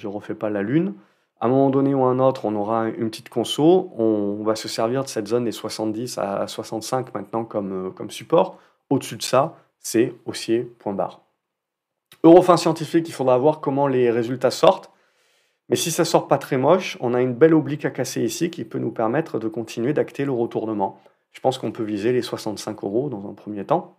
[0.03, 0.95] refais pas la lune.
[1.43, 3.91] À un moment donné ou un autre, on aura une petite conso.
[3.97, 8.59] On, va se servir de cette zone des 70 à 65 maintenant comme, comme support.
[8.89, 11.19] Au-dessus de ça, c'est haussier, point barre.
[12.23, 14.89] Eurofin scientifique, il faudra voir comment les résultats sortent.
[15.67, 18.49] Mais si ça sort pas très moche, on a une belle oblique à casser ici
[18.49, 21.01] qui peut nous permettre de continuer d'acter le retournement.
[21.33, 23.97] Je pense qu'on peut viser les 65 euros dans un premier temps.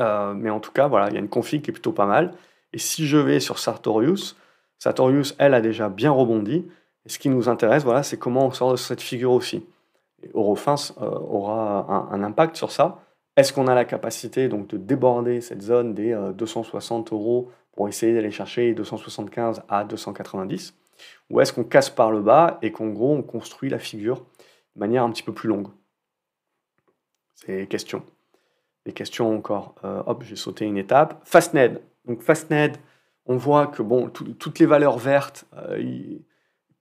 [0.00, 2.06] Euh, mais en tout cas, voilà, il y a une config qui est plutôt pas
[2.06, 2.32] mal.
[2.72, 4.38] Et si je vais sur Sartorius,
[4.80, 6.66] Sartorius, elle, a déjà bien rebondi.
[7.06, 9.64] Et ce qui nous intéresse, voilà, c'est comment on sort de cette figure aussi.
[10.34, 12.98] Eurofins euh, aura un, impact sur ça.
[13.36, 17.88] Est-ce qu'on a la capacité donc de déborder cette zone des 260 euh, euros pour
[17.88, 20.74] essayer d'aller chercher 275 à 290
[21.30, 24.24] Ou est-ce qu'on casse par le bas et qu'en gros on construit la figure
[24.74, 25.68] de manière un petit peu plus longue?
[27.34, 28.02] C'est les questions.
[28.86, 29.74] Les questions encore.
[29.84, 31.20] Euh, hop, j'ai sauté une étape.
[31.24, 31.80] Fastned.
[32.06, 32.76] Donc Fastned,
[33.30, 36.18] on voit que bon, toutes les valeurs vertes, euh,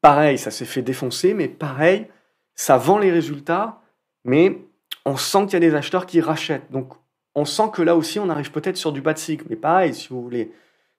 [0.01, 2.07] pareil, ça s'est fait défoncer, mais pareil,
[2.55, 3.81] ça vend les résultats,
[4.23, 4.57] mais
[5.05, 6.71] on sent qu'il y a des acheteurs qui rachètent.
[6.71, 6.93] Donc,
[7.35, 9.45] on sent que là aussi, on arrive peut-être sur du bas de cycle.
[9.47, 10.51] Mais pareil, si vous voulez,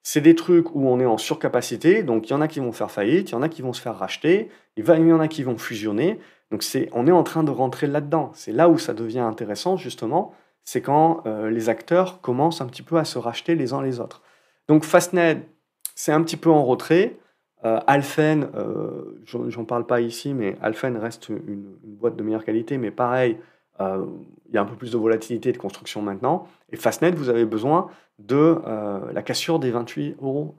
[0.04, 2.04] c'est des trucs où on est en surcapacité.
[2.04, 3.72] Donc, il y en a qui vont faire faillite, il y en a qui vont
[3.72, 6.20] se faire racheter, il y en a qui vont fusionner.
[6.52, 8.30] Donc, c'est, on est en train de rentrer là-dedans.
[8.34, 10.32] C'est là où ça devient intéressant, justement.
[10.62, 13.98] C'est quand euh, les acteurs commencent un petit peu à se racheter les uns les
[13.98, 14.22] autres.
[14.70, 15.42] Donc, Fastned,
[15.96, 17.16] c'est un petit peu en retrait.
[17.64, 22.78] Euh, Alphen, euh, j'en parle pas ici, mais Alphen reste une, boîte de meilleure qualité,
[22.78, 23.36] mais pareil,
[23.80, 24.06] euh,
[24.48, 26.46] il y a un peu plus de volatilité de construction maintenant.
[26.68, 28.60] Et Fastnet, vous avez besoin de
[29.12, 30.54] la cassure des 28 euros,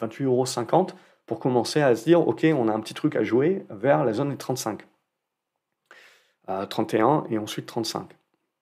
[0.00, 3.14] 28 euh, euros 50 pour commencer à se dire, OK, on a un petit truc
[3.14, 4.88] à jouer vers la zone des 35.
[6.68, 8.10] 31 et ensuite 35.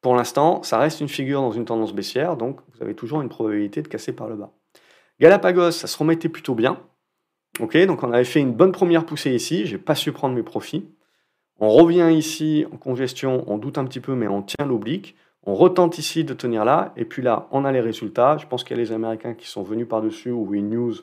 [0.03, 3.31] Pour l'instant, ça reste une figure dans une tendance baissière, donc vous avez toujours une
[3.31, 4.53] probabilité de casser par le bas.
[5.21, 6.81] Galapagos, ça se remettait plutôt bien.
[7.61, 10.43] Ok, donc on avait fait une bonne première poussée ici, j'ai pas su prendre mes
[10.43, 10.89] profits.
[11.61, 15.15] On revient ici en congestion, on doute un petit peu, mais on tient l'oblique.
[15.45, 18.39] On retente ici de tenir là, et puis là, on a les résultats.
[18.39, 20.95] Je pense qu'il y a les Américains qui sont venus par-dessus, ou une news.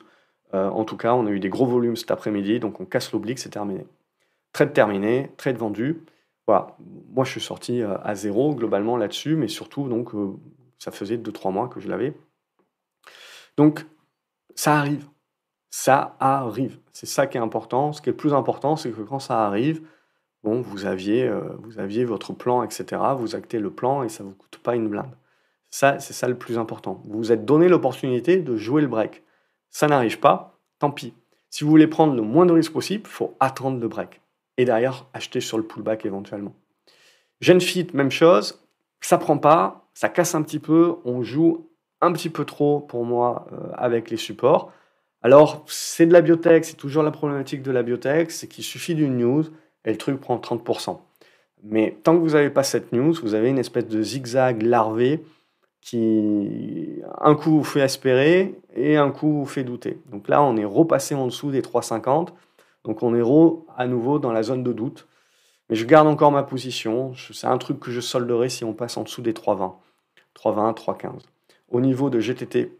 [0.52, 3.12] Euh, en tout cas, on a eu des gros volumes cet après-midi, donc on casse
[3.12, 3.86] l'oblique, c'est terminé.
[4.52, 6.04] Trade terminé, trade vendu.
[6.48, 10.34] Moi je suis sorti euh, à zéro globalement là-dessus, mais surtout, donc, euh,
[10.78, 12.14] ça faisait 2-3 mois que je l'avais.
[13.56, 13.86] Donc,
[14.54, 15.06] ça arrive.
[15.70, 16.78] Ça arrive.
[16.92, 17.92] C'est ça qui est important.
[17.92, 19.82] Ce qui est le plus important, c'est que quand ça arrive,
[20.44, 23.00] bon, vous aviez, euh, vous aviez votre plan, etc.
[23.16, 25.16] Vous actez le plan et ça ne vous coûte pas une blinde.
[25.70, 27.00] Ça, c'est ça le plus important.
[27.06, 29.22] Vous vous êtes donné l'opportunité de jouer le break.
[29.70, 31.14] Ça n'arrive pas, tant pis.
[31.48, 34.20] Si vous voulez prendre le moins de risques possible, il faut attendre le break.
[34.58, 36.54] Et derrière, acheter sur le pullback éventuellement.
[37.40, 38.62] Genfit, même chose.
[39.00, 40.96] Ça prend pas, ça casse un petit peu.
[41.04, 41.70] On joue
[42.02, 44.70] un petit peu trop pour moi euh, avec les supports.
[45.22, 48.94] Alors, c'est de la biotech, c'est toujours la problématique de la biotech, c'est qu'il suffit
[48.94, 49.44] d'une news,
[49.84, 50.98] et le truc prend 30%.
[51.62, 55.24] Mais tant que vous n'avez pas cette news, vous avez une espèce de zigzag larvé
[55.80, 59.98] qui, un coup, vous fait espérer et un coup, vous fait douter.
[60.10, 62.28] Donc là, on est repassé en dessous des 3,50.
[62.84, 63.20] Donc on est
[63.76, 65.06] à nouveau dans la zone de doute.
[65.68, 67.12] Mais je garde encore ma position.
[67.32, 69.74] C'est un truc que je solderai si on passe en dessous des 3,20.
[70.36, 71.10] 3,20, 3,15.
[71.72, 72.76] Au niveau de GTT,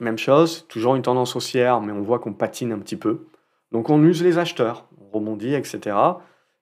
[0.00, 3.26] Même chose, toujours une tendance haussière, mais on voit qu'on patine un petit peu.
[3.72, 5.96] Donc on use les acheteurs, on rebondit, etc.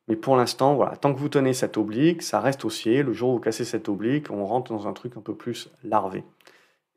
[0.09, 3.03] Mais pour l'instant, voilà, tant que vous tenez cette oblique, ça reste haussier.
[3.03, 5.70] Le jour où vous cassez cette oblique, on rentre dans un truc un peu plus
[5.85, 6.24] larvé.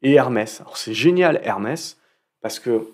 [0.01, 0.63] Et Hermès.
[0.73, 1.99] C'est génial Hermès,
[2.41, 2.87] parce que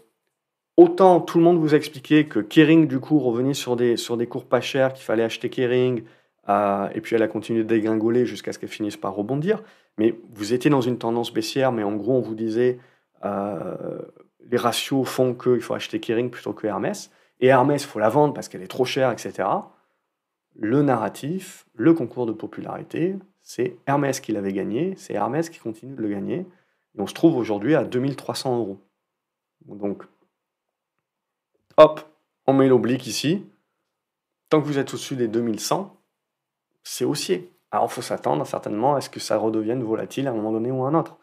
[0.75, 4.27] autant tout le monde vous expliquait que Kering, du coup, revenait sur des, sur des
[4.27, 6.03] cours pas chers, qu'il fallait acheter Kering,
[6.49, 9.63] euh, et puis elle a continué de dégringoler jusqu'à ce qu'elle finisse par rebondir.
[9.97, 12.79] Mais vous étiez dans une tendance baissière, mais en gros, on vous disait
[13.25, 13.99] euh,
[14.49, 17.11] les ratios font qu'il faut acheter Kering plutôt que Hermès.
[17.39, 19.47] Et Hermès, il faut la vendre parce qu'elle est trop chère, etc.
[20.55, 25.95] Le narratif, le concours de popularité, c'est Hermès qui l'avait gagné, c'est Hermès qui continue
[25.95, 26.45] de le gagner.
[26.95, 28.79] Et on se trouve aujourd'hui à 2300 euros.
[29.65, 30.03] Donc,
[31.77, 32.01] hop,
[32.45, 33.45] on met l'oblique ici.
[34.49, 35.95] Tant que vous êtes au-dessus des 2100,
[36.83, 37.51] c'est haussier.
[37.71, 40.83] Alors, faut s'attendre certainement à ce que ça redevienne volatile à un moment donné ou
[40.85, 41.17] à un autre.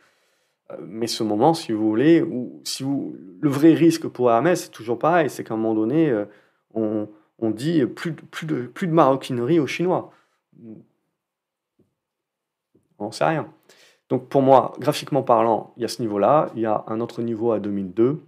[0.71, 4.65] Euh, mais ce moment, si vous voulez, ou si vous, le vrai risque pour Hermès,
[4.65, 6.27] c'est toujours pareil, c'est qu'à un moment donné, euh,
[6.75, 10.11] on, on, dit plus, plus, de, plus de maroquinerie aux Chinois.
[12.99, 13.49] On sait rien.
[14.09, 17.23] Donc pour moi, graphiquement parlant, il y a ce niveau-là, il y a un autre
[17.23, 18.23] niveau à 2002,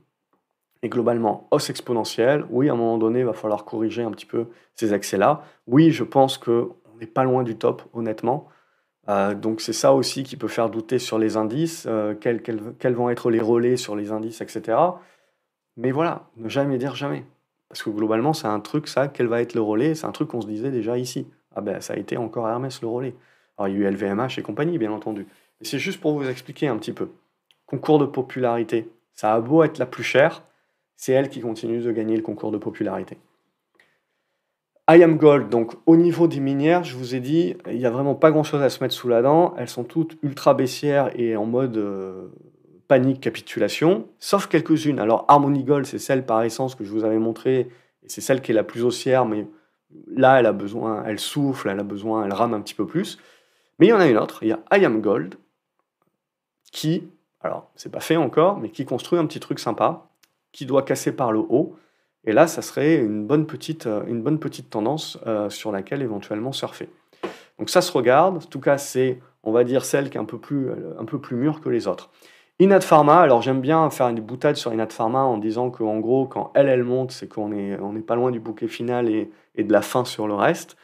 [0.82, 2.44] et globalement, hausse exponentielle.
[2.50, 5.42] Oui, à un moment donné, il va falloir corriger un petit peu ces accès-là.
[5.66, 8.48] Oui, je pense que on n'est pas loin du top, honnêtement.
[9.08, 13.10] Euh, donc c'est ça aussi qui peut faire douter sur les indices, euh, quels, vont
[13.10, 14.78] être les relais sur les indices, etc.
[15.76, 17.24] Mais voilà, ne jamais dire jamais.
[17.68, 20.28] Parce que globalement, c'est un truc, ça, quel va être le relais C'est un truc
[20.28, 21.26] qu'on se disait déjà ici.
[21.54, 23.14] Ah ben, ça a été encore Hermès le relais.
[23.58, 25.26] Alors, il y a eu LVMH et compagnie, bien entendu.
[25.60, 27.08] Mais c'est juste pour vous expliquer un petit peu.
[27.66, 30.42] Concours de popularité, ça a beau être la plus chère,
[30.96, 33.18] c'est elle qui continue de gagner le concours de popularité.
[34.88, 37.90] I am Gold, donc au niveau des minières, je vous ai dit, il n'y a
[37.90, 39.52] vraiment pas grand chose à se mettre sous la dent.
[39.58, 42.28] Elles sont toutes ultra baissières et en mode euh,
[42.86, 45.00] panique, capitulation, sauf quelques-unes.
[45.00, 47.68] Alors Harmony Gold, c'est celle par essence que je vous avais montré,
[48.04, 49.48] et c'est celle qui est la plus haussière, mais
[50.06, 53.18] là, elle a besoin, elle souffle, elle a besoin, elle rame un petit peu plus.
[53.80, 55.34] Mais il y en a une autre, il y a I am Gold,
[56.70, 57.08] qui,
[57.40, 60.08] alors c'est pas fait encore, mais qui construit un petit truc sympa,
[60.52, 61.74] qui doit casser par le haut
[62.26, 64.02] et là, ça serait une bonne petite, euh,
[64.68, 66.88] tendance euh, sur laquelle éventuellement surfer.
[67.58, 68.36] Donc ça se regarde.
[68.36, 71.34] En tout cas, c'est, on va dire, celle qui est un peu plus, euh, un
[71.34, 72.10] mûre que les autres.
[72.58, 76.26] Inat Pharma, alors j'aime bien faire une boutade sur Inat Pharma en disant qu'en gros,
[76.26, 79.30] quand elle, elle monte, c'est qu'on n'est on est pas loin du bouquet final et,
[79.54, 80.76] et, de la fin sur le reste.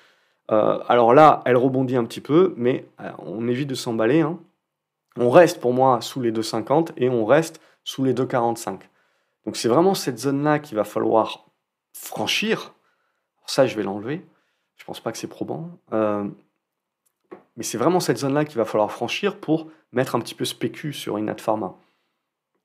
[0.48, 2.85] alors là, elle rebondit un petit peu, mais
[3.18, 4.20] on évite de s'emballer.
[4.20, 4.38] Hein.
[5.16, 8.81] On reste pour moi sous les 2,50 et on reste sous les 2,45.
[9.46, 11.46] Donc c'est vraiment cette zone-là qu'il va falloir
[11.92, 12.74] franchir.
[13.46, 14.24] ça, je vais l'enlever.
[14.76, 15.70] Je pense pas que c'est probant.
[15.92, 16.28] Euh,
[17.57, 20.92] mais c'est vraiment cette zone-là qu'il va falloir franchir pour mettre un petit peu spécu
[20.92, 21.74] sur Inat Pharma.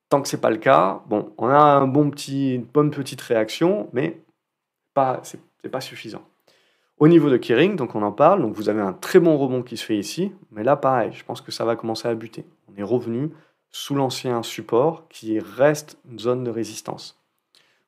[0.10, 3.22] Tant que c'est pas le cas, bon, on a un bon petit, une bonne petite
[3.22, 4.22] réaction, mais
[4.94, 6.22] pas, c'est, pas suffisant.
[6.98, 9.62] Au niveau de Kering, donc on en parle, donc vous avez un très bon rebond
[9.62, 12.46] qui se fait ici, mais là pareil, je pense que ça va commencer à buter.
[12.72, 13.32] On est revenu
[13.72, 17.20] sous l'ancien support qui reste une zone de résistance.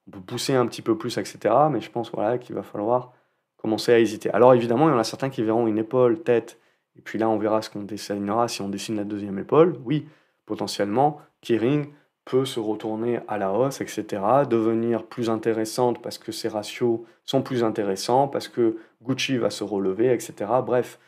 [0.07, 1.53] On peut pousser un petit peu plus, etc.
[1.71, 3.13] Mais je pense voilà, qu'il va falloir
[3.57, 4.31] commencer à hésiter.
[4.31, 6.59] Alors évidemment, il y en a certains qui verront une épaule, tête,
[6.97, 9.77] et puis là on verra ce qu'on dessinera si on dessine la deuxième épaule.
[9.83, 10.07] Oui,
[10.45, 11.87] potentiellement, Kering
[12.25, 17.41] peut se retourner à la hausse, etc., devenir plus intéressante parce que ses ratios sont
[17.41, 20.33] plus intéressants, parce que Gucci va se relever, etc.
[20.65, 20.99] Bref,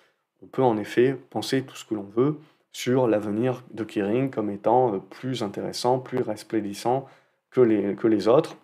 [0.42, 2.40] on peut en effet penser tout ce que l'on veut
[2.72, 7.08] sur l'avenir de Kering comme étant euh, plus intéressant, plus resplendissant
[7.50, 8.58] que les, que les autres.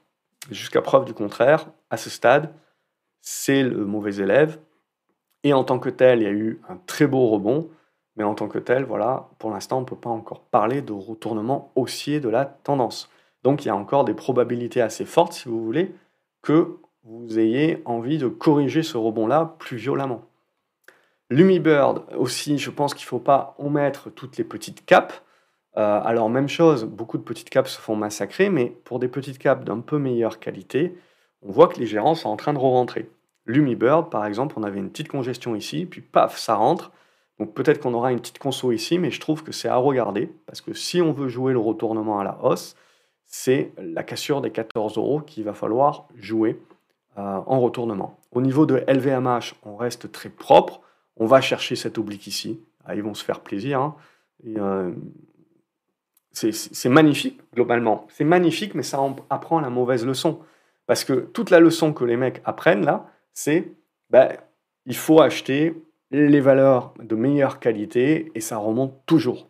[0.51, 2.53] Jusqu'à preuve du contraire, à ce stade,
[3.21, 4.59] c'est le mauvais élève.
[5.43, 7.69] Et en tant que tel, il y a eu un très beau rebond.
[8.15, 10.93] Mais en tant que tel, voilà, pour l'instant, on ne peut pas encore parler de
[10.93, 13.09] retournement haussier de la tendance.
[13.43, 15.93] Donc il y a encore des probabilités assez fortes, si vous voulez,
[16.41, 20.23] que vous ayez envie de corriger ce rebond-là plus violemment.
[21.29, 25.13] Lumibird aussi, je pense qu'il ne faut pas omettre toutes les petites capes.
[25.75, 29.37] Euh, alors même chose, beaucoup de petites capes se font massacrer, mais pour des petites
[29.37, 30.97] capes d'un peu meilleure qualité,
[31.41, 33.09] on voit que les gérants sont en train de re-rentrer.
[33.45, 36.91] Lumibird, par exemple, on avait une petite congestion ici, puis paf, ça rentre.
[37.39, 40.31] Donc peut-être qu'on aura une petite conso ici, mais je trouve que c'est à regarder,
[40.45, 42.75] parce que si on veut jouer le retournement à la hausse,
[43.25, 46.59] c'est la cassure des 14 euros qu'il va falloir jouer
[47.17, 48.17] euh, en retournement.
[48.31, 50.81] Au niveau de LVMH, on reste très propre.
[51.17, 52.59] On va chercher cette oblique ici.
[52.85, 53.81] Ah, ils vont se faire plaisir.
[53.81, 53.95] Hein.
[54.45, 54.93] Euh,
[56.31, 58.05] c'est magnifique, globalement.
[58.09, 58.99] C'est magnifique, mais ça
[59.29, 60.39] apprend la mauvaise leçon.
[60.85, 63.73] Parce que toute la leçon que les mecs apprennent là, c'est
[64.09, 64.29] ben,
[64.85, 65.73] il faut acheter
[66.11, 69.49] les valeurs de meilleure qualité et ça remonte toujours.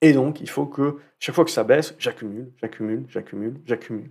[0.00, 4.10] Et donc, il faut que chaque fois que ça baisse, j'accumule, j'accumule, j'accumule, j'accumule.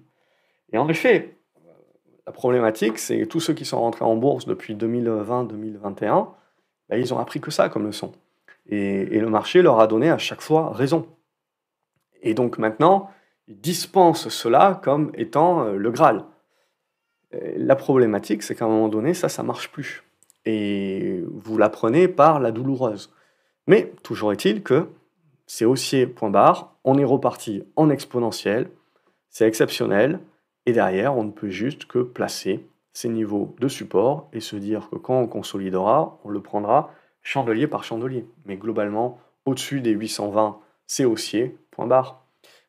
[0.74, 1.38] Et en effet,
[2.26, 6.30] la problématique, c'est que tous ceux qui sont rentrés en bourse depuis 2020-2021,
[6.92, 8.12] bah, ils ont appris que ça comme leçon.
[8.68, 11.08] Et, et, le marché leur a donné à chaque fois raison.
[12.22, 13.10] Et donc maintenant,
[13.48, 16.26] ils dispensent cela comme étant euh, le Graal.
[17.56, 20.04] La problématique, c'est qu'à un moment donné, ça, ça marche plus.
[20.44, 23.14] Et vous l'apprenez par la douloureuse.
[23.68, 24.90] Mais toujours est-il que
[25.48, 28.70] c'est haussier, point barre, on est reparti en exponentiel,
[29.30, 30.20] c'est exceptionnel,
[30.66, 34.90] et derrière, on ne peut juste que placer ces niveaux de support et se dire
[34.90, 38.26] que quand on consolidera, on le prendra chandelier par chandelier.
[38.46, 42.26] Mais globalement, au-dessus des 820, c'est haussier, point barre.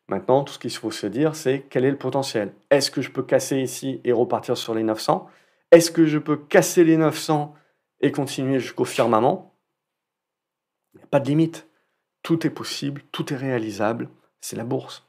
[0.07, 2.53] Maintenant, tout ce qu'il faut se dire, c'est quel est le potentiel.
[2.69, 5.27] Est-ce que je peux casser ici et repartir sur les 900
[5.71, 7.55] Est-ce que je peux casser les 900
[8.01, 9.55] et continuer jusqu'au firmament?
[11.09, 11.67] Pas de limite.
[12.21, 14.09] Tout est possible, tout est réalisable.
[14.41, 15.07] C'est la bourse.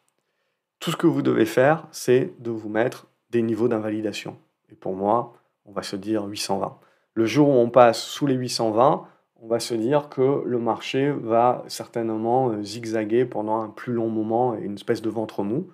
[0.78, 4.38] Tout ce que vous devez faire, c'est de vous mettre des niveaux d'invalidation.
[4.80, 5.34] Pour moi,
[5.66, 6.78] on va se dire 820.
[7.14, 9.06] Le jour où on passe sous les 820,
[9.40, 14.08] on va se dire que le marché va certainement euh, zigzaguer pendant un plus long
[14.08, 15.68] moment une espèce de ventre mou.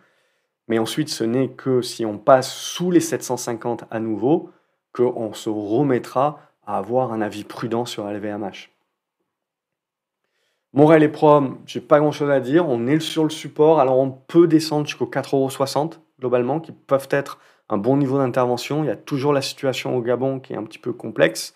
[0.68, 4.50] Mais ensuite, ce n'est que si on passe sous les 750 à nouveau
[4.92, 8.70] qu'on se remettra à avoir un avis prudent sur LVMH.
[10.72, 12.68] Morel et Prom, j'ai pas grand chose à dire.
[12.68, 17.38] On est sur le support, alors on peut descendre jusqu'aux 4,60€ globalement, qui peuvent être
[17.70, 18.84] un bon niveau d'intervention.
[18.84, 21.54] Il y a toujours la situation au Gabon qui est un petit peu complexe.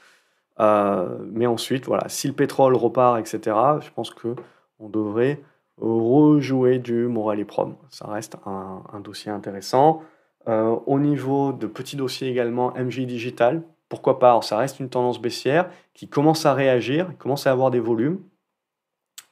[0.61, 4.37] Euh, mais ensuite, voilà, si le pétrole repart, etc., je pense que
[4.79, 5.41] on devrait
[5.81, 7.75] rejouer du Morel et Prom.
[7.91, 10.03] Ça reste un, dossier intéressant.
[10.49, 14.41] Euh, au niveau de petits dossiers également, MJ Digital, pourquoi pas?
[14.43, 18.21] Ça reste une tendance baissière qui commence à réagir, commence à avoir des volumes.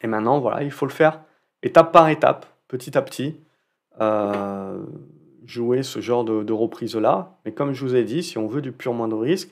[0.01, 1.21] Et maintenant, voilà, il faut le faire
[1.62, 3.40] étape par étape, petit à petit,
[4.01, 4.83] euh,
[5.46, 7.38] jouer ce genre de, reprise-là.
[7.44, 9.50] Mais comme je vous ai dit, si on veut du pur moins de risque,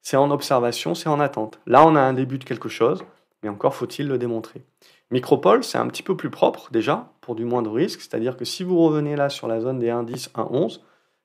[0.00, 1.60] c'est en observation, c'est en attente.
[1.66, 3.04] Là, on a un début de quelque chose,
[3.42, 4.62] mais encore faut-il le démontrer.
[5.10, 8.44] Micropole, c'est un petit peu plus propre déjà, pour du moins de risque, c'est-à-dire que
[8.44, 10.80] si vous revenez là sur la zone des 1,10, 1,11,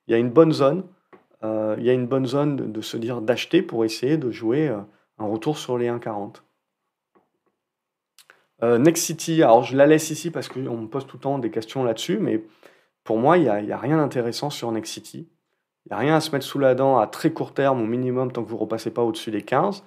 [0.07, 0.83] il y a une bonne zone,
[1.43, 4.67] euh, il y a une bonne zone de, se dire d'acheter pour essayer de jouer
[4.67, 4.79] euh,
[5.19, 6.41] un retour sur les 1,40.
[8.63, 11.37] Euh, Next City, alors je la laisse ici parce qu'on me pose tout le temps
[11.37, 12.43] des questions là-dessus, mais
[13.07, 15.29] pour moi, il n'y a, a, rien d'intéressant sur Next City.
[15.85, 17.85] Il n'y a rien à se mettre sous la dent à très court terme, au
[17.85, 19.85] minimum, tant que vous ne repassez pas au-dessus des 15.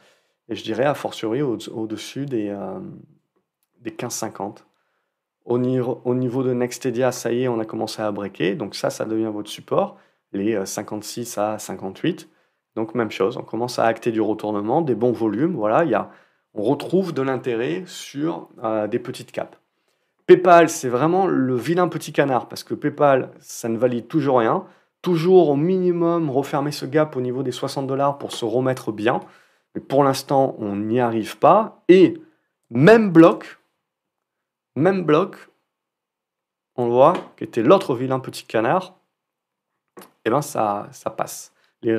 [0.49, 2.81] Et je dirais, a fortiori, au-dessus des, euh,
[3.83, 4.65] des 15,50.
[5.45, 8.55] Au, au niveau de Nextedia, ça y est, on a commencé à breaker.
[8.55, 9.99] Donc ça, ça devient votre support,
[10.33, 12.27] les 56 euh, à 58.
[12.75, 15.57] Donc même chose, on commence à acter du retournement, des bons volumes.
[15.57, 16.11] Voilà,
[16.55, 19.60] on retrouve de l'intérêt sur euh, des petites capes.
[20.31, 24.65] PayPal, c'est vraiment le vilain petit canard, parce que PayPal, ça ne valide toujours rien
[25.03, 29.21] toujours au minimum refermer ce gap au niveau des 60 dollars pour se remettre bien.
[29.75, 31.83] Mais pour l'instant, on n'y arrive pas.
[31.89, 32.21] Et
[32.71, 33.61] même bloc,
[34.77, 35.37] même bloc,
[36.77, 38.95] on voit, qui était l'autre vilain petit canard,
[40.25, 41.53] eh ben ça, ça passe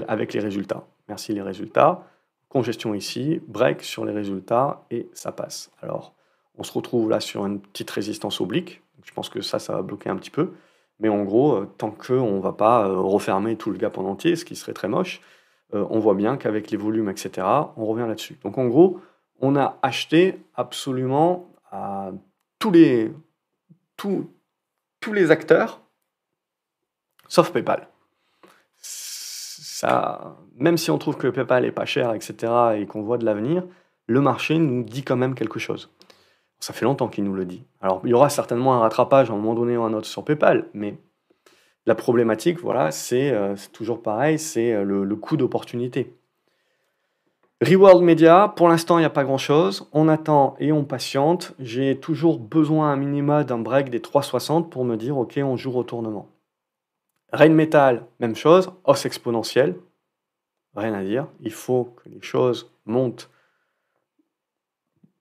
[0.07, 0.85] avec les résultats.
[1.07, 2.05] Merci les résultats.
[2.49, 5.71] Congestion ici, break sur les résultats et ça passe.
[5.81, 6.13] Alors,
[6.61, 8.83] on se retrouve là sur une petite résistance oblique.
[9.03, 10.51] Je pense que ça, ça va bloquer un petit peu.
[10.99, 14.05] Mais en gros, euh, tant qu'on ne va pas euh, refermer tout le gap en
[14.05, 15.21] entier, ce qui serait très moche,
[15.73, 17.47] euh, on voit bien qu'avec les volumes, etc.,
[17.77, 18.37] on revient là-dessus.
[18.43, 18.99] Donc en gros,
[19.39, 22.11] on a acheté absolument à
[22.59, 23.11] tous les,
[23.97, 24.29] tous,
[24.99, 25.81] tous les acteurs,
[27.27, 27.87] sauf PayPal.
[28.77, 33.25] Ça, même si on trouve que PayPal est pas cher, etc., et qu'on voit de
[33.25, 33.63] l'avenir,
[34.05, 35.89] le marché nous dit quand même quelque chose.
[36.61, 37.63] Ça fait longtemps qu'il nous le dit.
[37.81, 40.23] Alors, il y aura certainement un rattrapage à un moment donné ou un autre sur
[40.23, 40.95] PayPal, mais
[41.87, 46.15] la problématique, voilà, c'est euh, toujours pareil, c'est euh, le, coût d'opportunité.
[47.63, 49.89] Reworld Media, pour l'instant, il n'y a pas grand-chose.
[49.91, 51.53] On attend et on patiente.
[51.59, 55.71] J'ai toujours besoin un minima d'un break des 3,60 pour me dire, OK, on joue
[55.71, 56.29] retournement.
[57.33, 59.75] Rain Metal, même chose, hausse exponentielle.
[60.75, 61.27] Rien à dire.
[61.39, 63.29] Il faut que les choses montent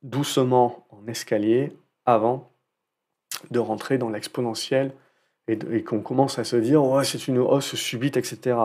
[0.03, 1.73] doucement escalier
[2.07, 2.51] avant
[3.51, 4.93] de rentrer dans l'exponentiel
[5.49, 8.57] et, qu'on commence à se dire ouais, c'est une hausse subite, etc.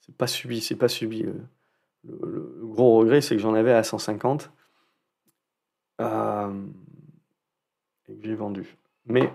[0.00, 1.22] C'est pas subi, c'est pas subi.
[1.22, 4.50] Le, gros regret, c'est que j'en avais à 150
[6.00, 6.66] euh,
[8.08, 8.76] et que j'ai vendu.
[9.06, 9.32] Mais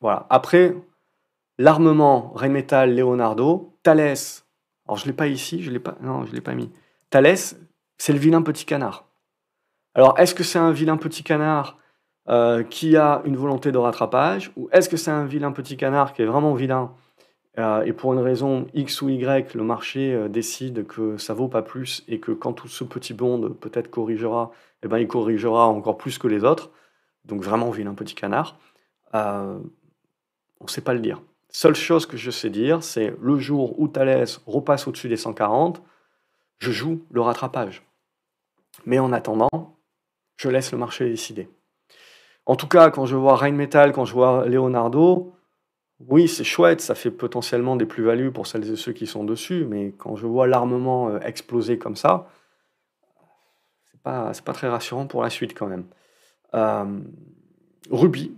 [0.00, 0.26] voilà.
[0.30, 0.74] Après,
[1.58, 4.42] l'armement, Rheinmetall, Leonardo, Thales.
[4.86, 5.96] Alors je l'ai pas ici, je l'ai pas.
[6.00, 6.70] Non, je l'ai pas mis.
[7.10, 7.36] Thales,
[7.98, 9.09] c'est le vilain petit canard.
[9.94, 11.78] Alors, est-ce que c'est un vilain petit canard
[12.28, 16.12] euh, qui a une volonté de rattrapage Ou est-ce que c'est un vilain petit canard
[16.12, 16.94] qui est vraiment vilain
[17.58, 21.48] euh, et pour une raison X ou Y, le marché euh, décide que ça vaut
[21.48, 24.52] pas plus et que quand tout ce petit bond peut-être corrigera,
[24.84, 26.70] eh ben, il corrigera encore plus que les autres.
[27.24, 28.56] Donc vraiment vilain petit canard.
[29.12, 29.60] on
[30.60, 31.20] ne sait pas le dire.
[31.48, 35.82] Seule chose que je sais dire, c'est le jour où Thalès repasse au-dessus des 140,
[36.58, 37.82] je joue le rattrapage.
[38.86, 39.79] Mais en attendant,
[40.40, 41.50] je laisse le marché décider.
[42.46, 45.34] En tout cas, quand je vois Rheinmetall, quand je vois Leonardo,
[46.08, 49.66] oui, c'est chouette, ça fait potentiellement des plus-values pour celles et ceux qui sont dessus,
[49.68, 52.30] mais quand je vois l'armement euh, exploser comme ça,
[53.92, 55.84] c'est pas, pas très rassurant pour la suite quand même.
[56.54, 57.00] Euh,
[57.90, 58.34] Ruby,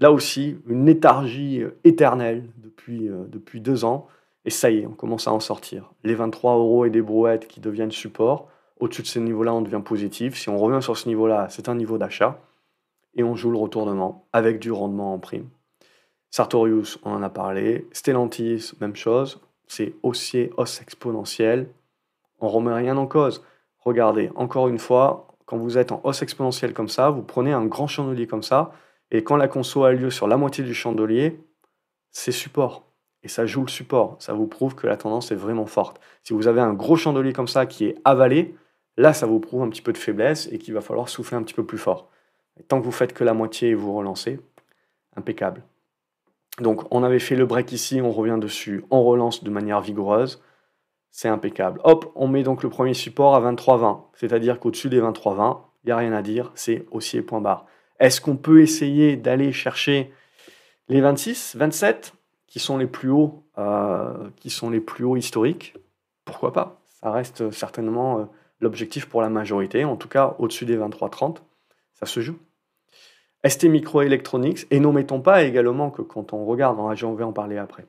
[0.00, 4.08] là aussi, une léthargie euh, éternelle depuis, depuis deux ans,
[4.44, 5.90] et ça y est, on commence à en sortir.
[6.02, 8.50] Les 23 euros et des brouettes qui deviennent support,
[8.80, 10.36] au-dessus de ces niveaux-là, on devient positif.
[10.36, 12.40] Si on revient sur ce niveau-là, c'est un niveau d'achat
[13.14, 15.48] et on joue le retournement avec du rendement en prime.
[16.30, 17.86] Sartorius, on en a parlé.
[17.92, 19.40] Stellantis, même chose.
[19.68, 21.68] C'est haussier, hausse exponentielle.
[22.40, 23.44] On remet rien en cause.
[23.78, 27.66] Regardez, encore une fois, quand vous êtes en hausse exponentielle comme ça, vous prenez un
[27.66, 28.72] grand chandelier comme ça,
[29.10, 31.38] et quand la conso a lieu sur la moitié du chandelier,
[32.10, 32.84] c'est support.
[33.22, 34.16] Et ça joue le support.
[34.18, 36.00] Ça vous prouve que la tendance est vraiment forte.
[36.24, 38.54] Si vous avez un gros chandelier comme ça qui est avalé,
[38.96, 41.42] là, ça vous prouve un petit peu de faiblesse et qu'il va falloir souffler un
[41.42, 42.10] petit peu plus fort
[42.68, 44.40] tant que vous faites que la moitié et vous relancez,
[45.16, 45.62] impeccable.
[46.60, 50.42] Donc on avait fait le break ici, on revient dessus, on relance de manière vigoureuse,
[51.10, 51.80] c'est impeccable.
[51.84, 55.92] Hop, on met donc le premier support à 23,20, c'est-à-dire qu'au-dessus des 23,20, il n'y
[55.92, 57.66] a rien à dire, c'est haussier point barre.
[58.00, 60.12] Est-ce qu'on peut essayer d'aller chercher
[60.88, 62.14] les 26, 27,
[62.46, 65.74] qui sont les plus hauts, euh, qui sont les plus hauts historiques?
[66.24, 66.80] Pourquoi pas?
[67.00, 68.24] Ça reste certainement euh,
[68.60, 71.38] l'objectif pour la majorité, en tout cas au-dessus des 23,30
[71.94, 72.38] ça se joue.
[73.46, 77.58] ST Microelectronics, et n'omettons pas également que quand on regarde, hein, on va en parler
[77.58, 77.86] après,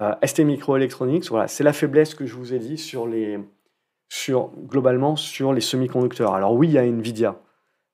[0.00, 3.38] euh, ST Microelectronics, voilà, c'est la faiblesse que je vous ai dit sur les,
[4.08, 6.34] sur, globalement sur les semi-conducteurs.
[6.34, 7.36] Alors oui, il y a Nvidia,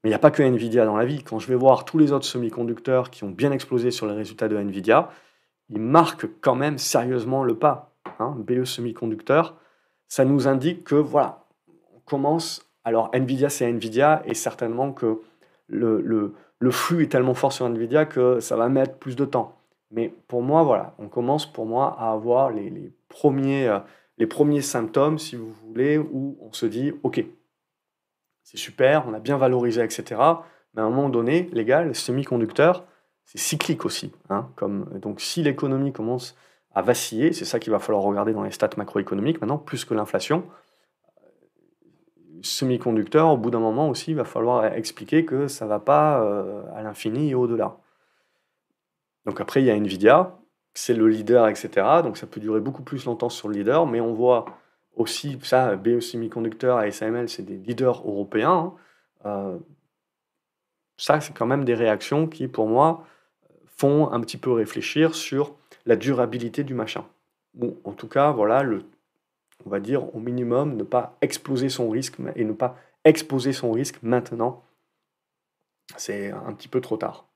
[0.02, 1.22] mais il n'y a pas que Nvidia dans la vie.
[1.22, 4.48] Quand je vais voir tous les autres semi-conducteurs qui ont bien explosé sur les résultats
[4.48, 5.10] de Nvidia,
[5.68, 7.94] ils marquent quand même sérieusement le pas.
[8.18, 9.56] Hein, BE semi-conducteur,
[10.08, 11.41] ça nous indique que voilà,
[12.04, 12.66] commence.
[12.84, 15.20] Alors Nvidia, c'est Nvidia, et certainement que
[15.68, 16.34] le,
[16.70, 19.56] flux est tellement fort sur Nvidia que ça va mettre plus de temps.
[19.90, 23.78] Mais pour moi, voilà, on commence pour moi à avoir les, premiers, euh,
[24.18, 27.22] les premiers symptômes, si vous voulez, où on se dit, OK,
[28.42, 30.20] c'est super, on a bien valorisé, etc.
[30.74, 32.86] Mais à un moment donné, les gars, le semi-conducteur,
[33.24, 34.12] c'est cyclique aussi.
[34.30, 36.36] Hein, comme, donc si l'économie commence
[36.74, 39.94] à vaciller, c'est ça qu'il va falloir regarder dans les stats macroéconomiques maintenant, plus que
[39.94, 40.44] l'inflation,
[42.42, 46.22] semi-conducteur, au bout d'un moment aussi, il va falloir expliquer que ça ne va pas
[46.22, 47.76] euh, à l'infini et au-delà.
[49.26, 50.38] Donc après, il y a Nvidia,
[50.74, 51.70] c'est le leader, etc.
[52.02, 54.46] Donc ça peut durer beaucoup plus longtemps sur le leader, mais on voit
[54.96, 58.50] aussi, ça, BE Semiconductor, ASML, c'est des leaders européens.
[58.50, 58.74] Hein.
[59.26, 59.58] Euh,
[60.96, 63.04] ça, c'est quand même des réactions qui, pour moi,
[63.76, 65.54] font un petit peu réfléchir sur
[65.86, 67.04] la durabilité du machin.
[67.54, 68.84] Bon, en tout cas, voilà, le
[69.66, 73.72] on va dire au minimum, ne pas exploser son risque et ne pas exposer son
[73.72, 74.64] risque maintenant.
[75.96, 77.26] C'est un petit peu trop tard.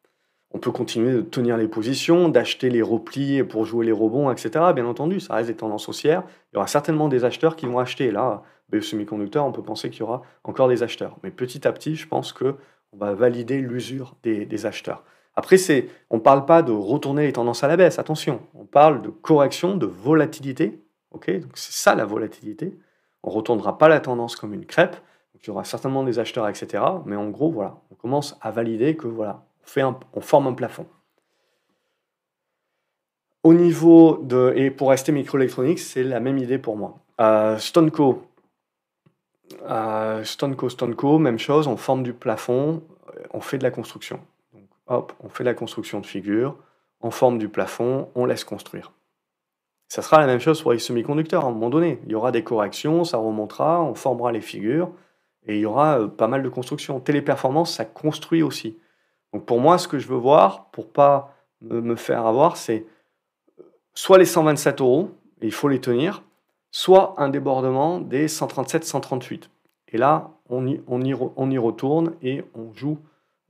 [0.53, 4.51] On peut continuer de tenir les positions, d'acheter les replis pour jouer les rebonds, etc.
[4.75, 6.23] Bien entendu, ça reste des tendances haussières.
[6.53, 8.11] Il y aura certainement des acheteurs qui vont acheter.
[8.11, 11.17] Là, BE Semiconducteur, on peut penser qu'il y aura encore des acheteurs.
[11.23, 12.55] Mais petit à petit, je pense que
[12.93, 15.03] on va valider l'usure des, des acheteurs.
[15.35, 15.57] Après,
[16.09, 18.41] on ne parle pas de retourner les tendances à la baisse, attention.
[18.55, 20.86] On parle de correction, de volatilité
[21.17, 22.77] donc c'est ça la volatilité.
[23.23, 24.97] On ne retournera pas la tendance comme une crêpe.
[25.35, 26.83] il y aura certainement des acheteurs, etc.
[27.05, 29.45] Mais en gros, voilà, on commence à valider que voilà,
[30.13, 30.87] on, forme un plafond.
[33.43, 34.53] Au niveau de.
[34.57, 36.99] Et pour rester microélectronique, c'est la même idée pour moi.
[37.21, 38.23] Euh, Stoneco.
[39.69, 42.83] Euh, Stoneco, Stoneco, même chose, on forme du plafond,
[43.33, 44.21] on fait de la construction.
[44.53, 46.57] Donc, hop, on fait de la construction de figure,
[47.01, 48.93] on forme du plafond, on laisse construire.
[49.89, 52.01] Ça sera la même chose pour les semi-conducteurs à un moment donné.
[52.07, 54.91] Il y aura des corrections, ça remontera, on formera les figures
[55.47, 56.99] et il y aura euh, pas mal de construction.
[57.01, 58.79] Téléperformance, ça construit aussi.
[59.33, 62.87] Donc pour moi, ce que je veux voir, pour pas me faire avoir, c'est
[63.61, 63.63] euh,
[63.95, 65.11] soit les 127 euros,
[65.41, 66.23] il faut les tenir,
[66.71, 69.45] soit un débordement des 137-138.
[69.89, 72.99] Et là, on y, on, y, on y, retourne et on joue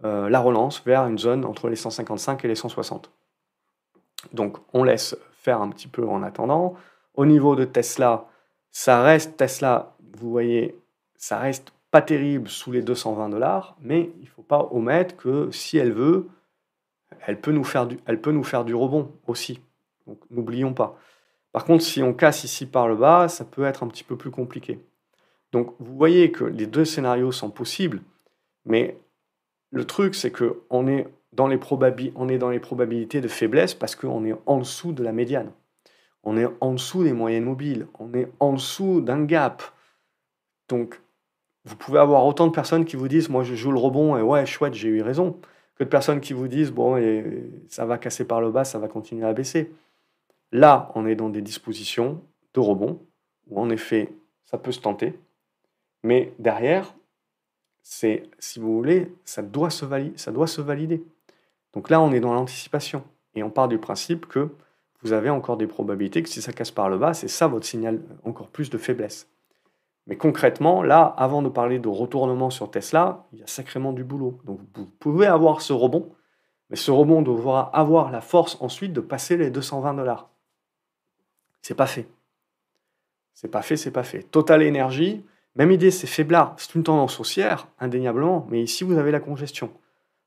[0.05, 3.11] euh, la relance vers une zone entre les 155 et les 160.
[4.33, 5.17] Donc on laisse
[5.53, 6.75] un petit peu en attendant.
[7.15, 8.27] Au niveau de Tesla,
[8.71, 10.77] ça reste Tesla, vous voyez,
[11.17, 15.79] ça reste pas terrible sous les 220 dollars, mais il faut pas omettre que si
[15.79, 16.29] elle veut,
[17.27, 19.61] elle peut nous faire du, elle peut nous faire du rebond aussi.
[20.07, 20.99] Donc n'oublions pas.
[21.53, 24.17] Par contre, si on casse ici par le bas, ça peut être un petit peu
[24.17, 24.79] plus compliqué.
[25.53, 28.03] Donc vous voyez que les deux scénarios sont possibles,
[28.65, 28.99] mais
[29.71, 31.59] le truc c'est que on est dans les
[32.15, 35.53] on est dans les probabilités de faiblesse parce qu'on est en dessous de la médiane.
[36.25, 39.63] On est en dessous des moyennes mobiles, on est en dessous d'un gap.
[40.69, 41.01] Donc
[41.65, 44.23] vous pouvez avoir autant de personnes qui vous disent moi je joue le rebond et
[44.23, 45.39] ouais chouette j'ai eu raison
[45.75, 48.79] que de personnes qui vous disent bon et ça va casser par le bas ça
[48.79, 49.73] va continuer à baisser
[50.53, 52.23] là on est dans des dispositions
[52.55, 53.01] de rebond
[53.49, 54.13] où en effet
[54.45, 55.19] ça peut se tenter
[56.05, 56.95] mais derrière
[57.83, 61.05] c'est si vous voulez ça doit se valider ça doit se valider
[61.77, 63.05] donc là on est dans l'anticipation
[63.37, 64.51] et on part du principe que
[65.03, 67.67] vous avez encore des probabilités que si ça casse par le bas c'est ça votre
[67.67, 69.29] signal encore plus de faiblesse
[70.07, 74.05] mais concrètement, là, avant de parler de retournement sur Tesla, il y a sacrément du
[74.05, 74.39] boulot.
[74.45, 76.13] Donc vous pouvez avoir ce rebond,
[76.71, 80.31] mais ce rebond devra avoir la force ensuite de passer les 220 dollars.
[81.61, 82.09] C'est pas fait.
[83.35, 84.23] C'est pas fait, c'est pas fait.
[84.23, 85.25] Total énergie,
[85.57, 86.55] même idée, c'est faiblard.
[86.57, 89.71] C'est une tendance haussière, indéniablement, mais ici vous avez la congestion.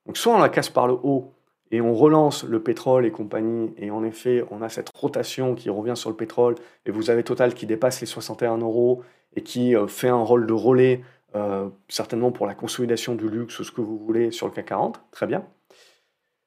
[0.06, 1.34] Donc soit on la casse par le haut
[1.72, 5.70] et on relance le pétrole et compagnie, et en effet, on a cette rotation qui
[5.70, 6.56] revient sur le pétrole,
[6.86, 9.04] et vous avez Total qui dépasse les 61 euros,
[9.36, 11.04] et qui euh, fait un rôle de relais,
[11.36, 15.02] euh, certainement pour la consolidation du luxe, ce que vous voulez, sur le CAC 40,
[15.12, 15.46] très bien.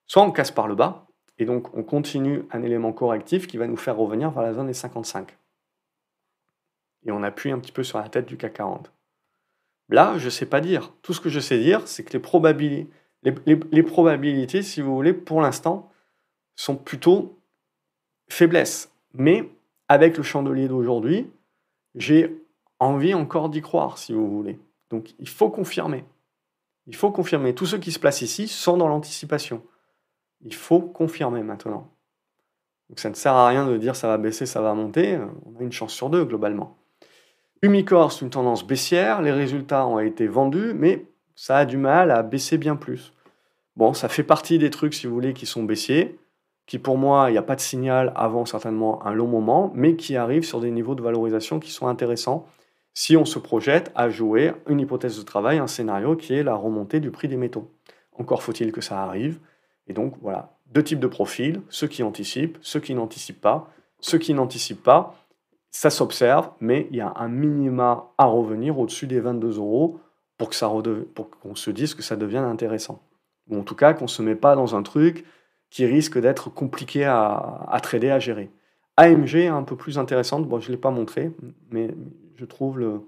[0.07, 1.07] Soit on casse par le bas,
[1.39, 4.66] et donc on continue un élément correctif qui va nous faire revenir vers la zone
[4.66, 5.37] des 55.
[7.05, 8.93] Et on appuie un petit peu sur la tête du CAC 40.
[9.89, 10.93] Là, je ne sais pas dire.
[11.03, 12.89] Tout ce que je sais dire, c'est que les probabilités,
[13.23, 15.91] les, probabilités, si vous voulez, pour l'instant,
[16.57, 17.39] sont plutôt
[18.29, 18.93] faiblesses.
[19.14, 19.49] Mais
[19.89, 21.31] avec le chandelier d'aujourd'hui,
[21.95, 22.43] j'ai
[22.81, 24.59] envie encore d'y croire, si vous voulez.
[24.91, 26.05] Donc il faut confirmer.
[26.87, 27.55] Il faut confirmer.
[27.55, 29.62] Tous ceux qui se placent ici sont dans l'anticipation.
[30.41, 31.89] Il faut confirmer maintenant.
[32.89, 35.18] Donc ça ne sert à rien de dire ça va baisser, ça va monter.
[35.47, 36.77] On a une chance sur deux globalement.
[37.62, 39.23] Umicore, c'est une tendance baissière.
[39.23, 41.07] Les résultats ont été vendus, mais
[41.43, 43.12] ça a du mal à baisser bien plus.
[43.74, 46.16] Bon, ça fait partie des trucs, si vous voulez, qui sont baissiers,
[46.66, 49.97] qui pour moi, il n'y a pas de signal avant certainement un long moment, mais
[49.97, 52.47] qui arrivent sur des niveaux de valorisation qui sont intéressants
[52.95, 56.55] si on se projette à jouer une hypothèse de travail, un scénario qui est la
[56.55, 57.72] remontée du prix des métaux.
[58.16, 59.40] Encore faut-il que ça arrive.
[59.88, 63.68] Et donc voilà, deux types de profils, ceux qui anticipent, ceux qui n'anticipent pas.
[63.99, 65.16] Ceux qui n'anticipent pas,
[65.72, 69.99] ça s'observe, mais il y a un minima à revenir au-dessus des 22 euros
[70.39, 70.70] pour que ça
[71.14, 73.03] pour qu'on se dise que ça devienne intéressant.
[73.49, 75.24] Ou en tout cas qu'on ne se met pas dans un truc
[75.70, 78.51] qui risque d'être compliqué à, à trader, à gérer.
[78.97, 81.33] AMG est un peu plus intéressante, bon je ne l'ai pas montré,
[81.70, 81.95] mais
[82.37, 83.01] je trouve, le,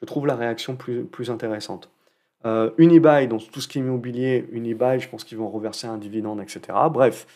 [0.00, 1.90] je trouve la réaction plus, plus intéressante.
[2.44, 5.98] Euh, Unibail, donc tout ce qui est immobilier, Unibail, je pense qu'ils vont reverser un
[5.98, 6.60] dividende, etc.
[6.90, 7.26] Bref,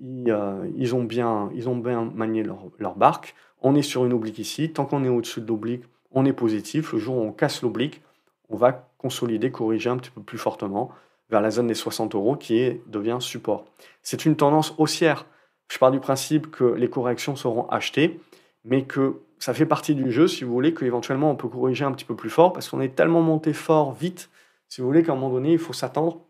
[0.00, 3.34] ils, euh, ils ont, bien, ils ont bien manié leur, leur, barque.
[3.62, 4.70] On est sur une oblique ici.
[4.70, 6.92] Tant qu'on est au-dessus de l'oblique, on est positif.
[6.92, 8.02] Le jour où on casse l'oblique,
[8.50, 10.90] on va consolider, corriger un petit peu plus fortement
[11.30, 13.64] vers la zone des 60 euros qui est, devient support.
[14.02, 15.26] C'est une tendance haussière.
[15.70, 18.20] Je pars du principe que les corrections seront achetées,
[18.64, 21.92] mais que ça fait partie du jeu, si vous voulez, qu'éventuellement on peut corriger un
[21.92, 24.30] petit peu plus fort, parce qu'on est tellement monté fort vite,
[24.68, 26.26] si vous voulez, qu'à un moment donné, il faut s'attendre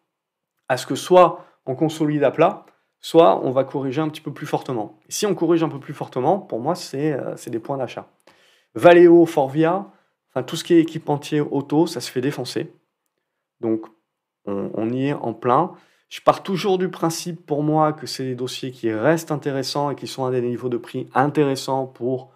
[0.68, 2.66] à ce que soit on consolide à plat,
[3.00, 4.98] soit on va corriger un petit peu plus fortement.
[5.08, 8.06] Si on corrige un peu plus fortement, pour moi, c'est euh, des points d'achat.
[8.74, 9.86] Valeo, Forvia,
[10.30, 12.72] enfin tout ce qui est équipementier auto, ça se fait défoncer.
[13.60, 13.86] Donc
[14.46, 15.72] on, y est en plein.
[16.08, 19.94] Je pars toujours du principe pour moi que c'est des dossiers qui restent intéressants et
[19.94, 22.30] qui sont à des niveaux de prix intéressants pour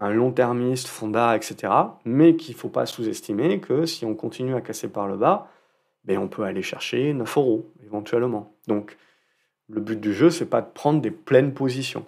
[0.00, 1.72] un long-termiste, Fonda, etc.
[2.04, 5.48] Mais qu'il ne faut pas sous-estimer que si on continue à casser par le bas,
[6.04, 8.54] ben on peut aller chercher 9 euros éventuellement.
[8.66, 8.96] Donc
[9.68, 12.06] le but du jeu, c'est pas de prendre des pleines positions.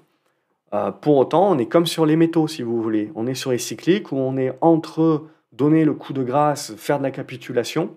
[0.73, 3.11] Euh, pour autant, on est comme sur les métaux, si vous voulez.
[3.15, 6.99] On est sur les cycliques où on est entre donner le coup de grâce, faire
[6.99, 7.97] de la capitulation,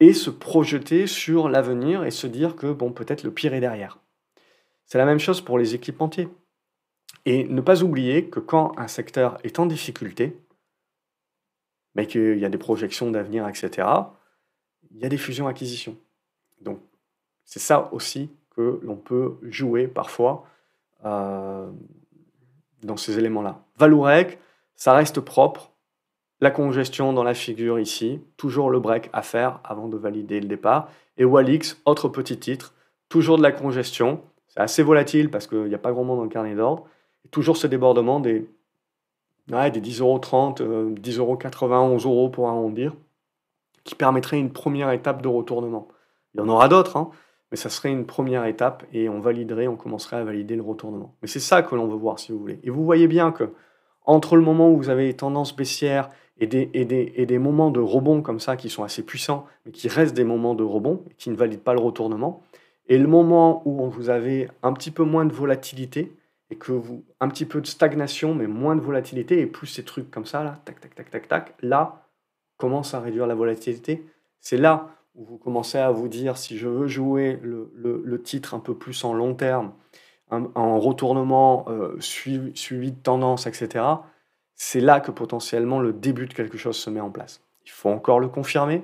[0.00, 3.98] et se projeter sur l'avenir et se dire que bon, peut-être le pire est derrière.
[4.86, 6.28] C'est la même chose pour les équipementiers.
[7.24, 10.36] Et ne pas oublier que quand un secteur est en difficulté,
[11.94, 13.88] mais qu'il y a des projections d'avenir, etc.,
[14.90, 15.96] il y a des fusions-acquisitions.
[16.60, 16.80] Donc,
[17.44, 20.46] c'est ça aussi que l'on peut jouer parfois
[21.04, 21.68] euh,
[22.82, 23.60] dans ces éléments-là.
[23.78, 24.38] Valourec,
[24.76, 25.70] ça reste propre.
[26.40, 30.48] La congestion dans la figure ici, toujours le break à faire avant de valider le
[30.48, 30.88] départ.
[31.16, 32.74] Et Walix, autre petit titre,
[33.08, 34.20] toujours de la congestion.
[34.48, 36.86] C'est assez volatile parce qu'il n'y a pas grand monde dans le carnet d'ordre
[37.30, 38.48] toujours ce débordement des,
[39.50, 42.94] ouais, des 10,30 euros, 10,80 euros, 11 euros pour arrondir.
[43.84, 45.88] qui permettrait une première étape de retournement.
[46.34, 47.10] Il y en aura d'autres, hein,
[47.52, 51.14] mais ça serait une première étape et on validerait, on commencerait à valider le retournement.
[51.20, 52.58] Mais c'est ça que l'on veut voir si vous voulez.
[52.64, 53.50] Et vous voyez bien que
[54.06, 57.70] entre le moment où vous avez tendance baissière et des, et, des, et des, moments
[57.70, 61.04] de rebond comme ça qui sont assez puissants, mais qui restent des moments de rebond
[61.18, 62.42] qui ne valident pas le retournement,
[62.88, 66.10] et le moment où vous avez un petit peu moins de volatilité
[66.48, 69.84] et que vous un petit peu de stagnation mais moins de volatilité et plus ces
[69.84, 72.06] trucs comme ça là, tac tac tac tac tac, là
[72.56, 74.06] commence à réduire la volatilité.
[74.40, 78.54] C'est là où vous commencez à vous dire si je veux jouer le, le, titre
[78.54, 79.72] un peu plus en long terme,
[80.30, 83.84] en retournement euh, suivi, suivi, de tendance, etc.,
[84.54, 87.42] c'est là que potentiellement le début de quelque chose se met en place.
[87.64, 88.82] Il faut encore le confirmer,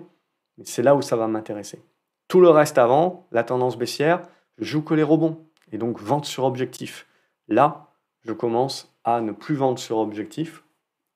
[0.56, 1.82] mais c'est là où ça va m'intéresser.
[2.26, 4.22] Tout le reste avant, la tendance baissière,
[4.58, 5.38] je joue que les rebonds,
[5.72, 7.06] et donc vente sur objectif.
[7.48, 10.64] Là, je commence à ne plus vendre sur objectif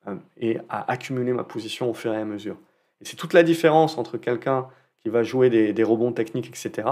[0.07, 2.57] euh, et à accumuler ma position au fur et à mesure.
[3.01, 4.67] Et c'est toute la différence entre quelqu'un
[5.03, 6.87] qui va jouer des, rebonds techniques, etc.,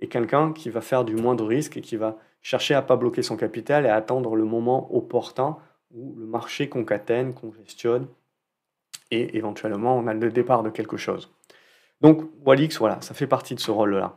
[0.00, 2.94] et quelqu'un qui va faire du moindre risque et qui va chercher à ne pas
[2.94, 5.56] bloquer son capital et à attendre le moment opportun
[5.92, 8.06] où le marché concatène, congestionne,
[9.10, 11.34] et éventuellement on a le départ de quelque chose.
[12.00, 14.16] Donc Walix, voilà, ça fait partie de ce rôle-là.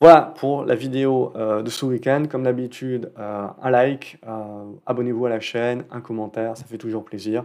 [0.00, 2.24] Voilà pour la vidéo euh, de ce week-end.
[2.28, 7.04] Comme d'habitude, euh, un like, euh, abonnez-vous à la chaîne, un commentaire, ça fait toujours
[7.04, 7.44] plaisir.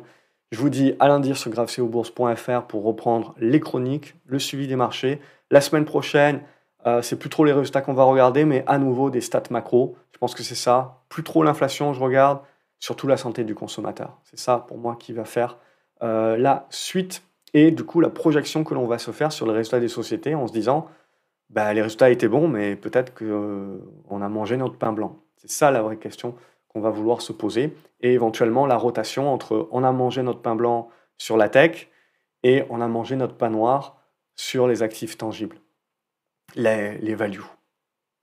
[0.52, 5.20] Je vous dis à lundi sur gravecobourse.fr pour reprendre les chroniques, le suivi des marchés.
[5.52, 6.42] La semaine prochaine,
[7.02, 9.98] c'est plus trop les résultats qu'on va regarder, mais à nouveau des stats macro.
[10.14, 11.02] Je pense que c'est ça.
[11.10, 12.40] Plus trop l'inflation, je regarde,
[12.80, 14.18] surtout la santé du consommateur.
[14.24, 15.58] C'est ça pour moi qui va faire
[16.02, 17.24] la suite
[17.54, 20.36] et du coup la projection que l'on va se faire sur les résultats des sociétés
[20.36, 20.88] en se disant
[21.50, 25.18] bah, les résultats étaient bons, mais peut-être qu'on euh, a mangé notre pain blanc.
[25.38, 26.36] C'est ça la vraie question
[26.78, 27.74] qu'on va vouloir se poser.
[28.02, 31.88] Et éventuellement la rotation entre on a mangé notre pain blanc sur la tech
[32.44, 33.98] et on a mangé notre pain noir
[34.36, 35.58] sur les actifs tangibles,
[36.56, 37.42] les, les values.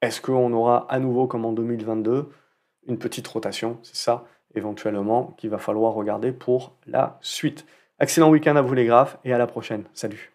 [0.00, 2.28] Est-ce qu'on aura à nouveau, comme en 2022,
[2.86, 3.78] une petite rotation?
[3.82, 4.24] C'est ça,
[4.55, 7.66] éventuellement, qu'il va falloir regarder pour la suite.
[7.98, 9.84] Excellent week-end à vous les graphes et à la prochaine.
[9.94, 10.34] Salut